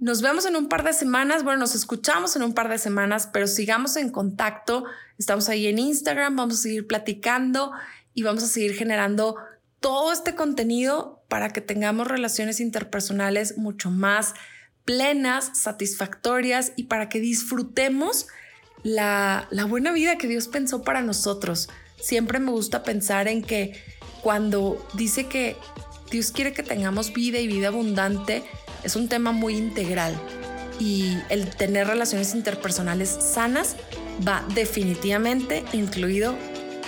nos 0.00 0.22
vemos 0.22 0.44
en 0.44 0.56
un 0.56 0.68
par 0.68 0.82
de 0.82 0.92
semanas, 0.92 1.44
bueno, 1.44 1.60
nos 1.60 1.76
escuchamos 1.76 2.34
en 2.34 2.42
un 2.42 2.52
par 2.52 2.68
de 2.68 2.78
semanas, 2.78 3.28
pero 3.32 3.46
sigamos 3.46 3.94
en 3.96 4.10
contacto. 4.10 4.86
Estamos 5.18 5.48
ahí 5.48 5.68
en 5.68 5.78
Instagram, 5.78 6.34
vamos 6.34 6.58
a 6.58 6.62
seguir 6.62 6.88
platicando 6.88 7.70
y 8.12 8.24
vamos 8.24 8.42
a 8.42 8.48
seguir 8.48 8.74
generando 8.74 9.36
todo 9.78 10.12
este 10.12 10.34
contenido 10.34 11.22
para 11.28 11.50
que 11.50 11.60
tengamos 11.60 12.08
relaciones 12.08 12.58
interpersonales 12.58 13.56
mucho 13.56 13.92
más 13.92 14.34
plenas, 14.84 15.50
satisfactorias 15.54 16.72
y 16.76 16.84
para 16.84 17.08
que 17.08 17.20
disfrutemos 17.20 18.26
la, 18.82 19.48
buena 19.68 19.92
vida 19.92 20.16
que 20.16 20.26
Dios 20.26 20.48
pensó 20.48 20.82
para 20.82 21.02
nosotros. 21.02 21.68
Siempre 22.00 22.38
me 22.38 22.50
gusta 22.50 22.82
pensar 22.82 23.28
en 23.28 23.42
que 23.42 23.82
cuando 24.22 24.86
dice 24.94 25.26
que 25.26 25.56
Dios 26.10 26.32
quiere 26.32 26.52
que 26.52 26.62
tengamos 26.62 27.12
vida 27.12 27.38
y 27.38 27.46
vida 27.46 27.68
abundante, 27.68 28.42
es 28.82 28.96
un 28.96 29.08
tema 29.08 29.32
muy 29.32 29.56
integral 29.56 30.18
y 30.78 31.18
el 31.28 31.54
tener 31.54 31.86
relaciones 31.86 32.34
interpersonales 32.34 33.10
sanas 33.10 33.76
va 34.26 34.44
definitivamente 34.54 35.64
incluido 35.72 36.34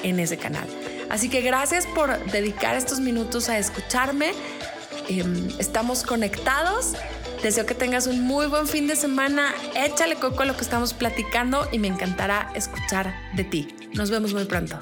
en 0.03 0.19
ese 0.19 0.39
canal. 0.39 0.67
Así 1.11 1.29
que 1.29 1.43
gracias 1.43 1.87
por 1.87 2.25
dedicar 2.33 2.75
estos 2.75 2.99
minutos 3.01 3.51
a 3.51 3.59
escucharme. 3.59 4.33
Em, 5.09 5.49
estamos 5.59 6.05
conectados. 6.05 6.95
Deseo 7.43 7.67
que 7.67 7.75
tengas 7.75 8.07
un 8.07 8.21
muy 8.21 8.47
buen 8.47 8.69
fin 8.69 8.87
de 8.87 8.95
semana. 8.95 9.53
Échale 9.75 10.15
coco 10.15 10.43
a 10.43 10.47
lo 10.47 10.55
que 10.55 10.63
estamos 10.63 10.95
platicando 10.95 11.67
y 11.73 11.81
me 11.81 11.89
encantará 11.89 12.53
escuchar 12.55 13.13
de 13.35 13.43
ti. 13.43 13.75
Nos 13.95 14.11
vemos 14.11 14.33
muy 14.33 14.45
pronto. 14.45 14.79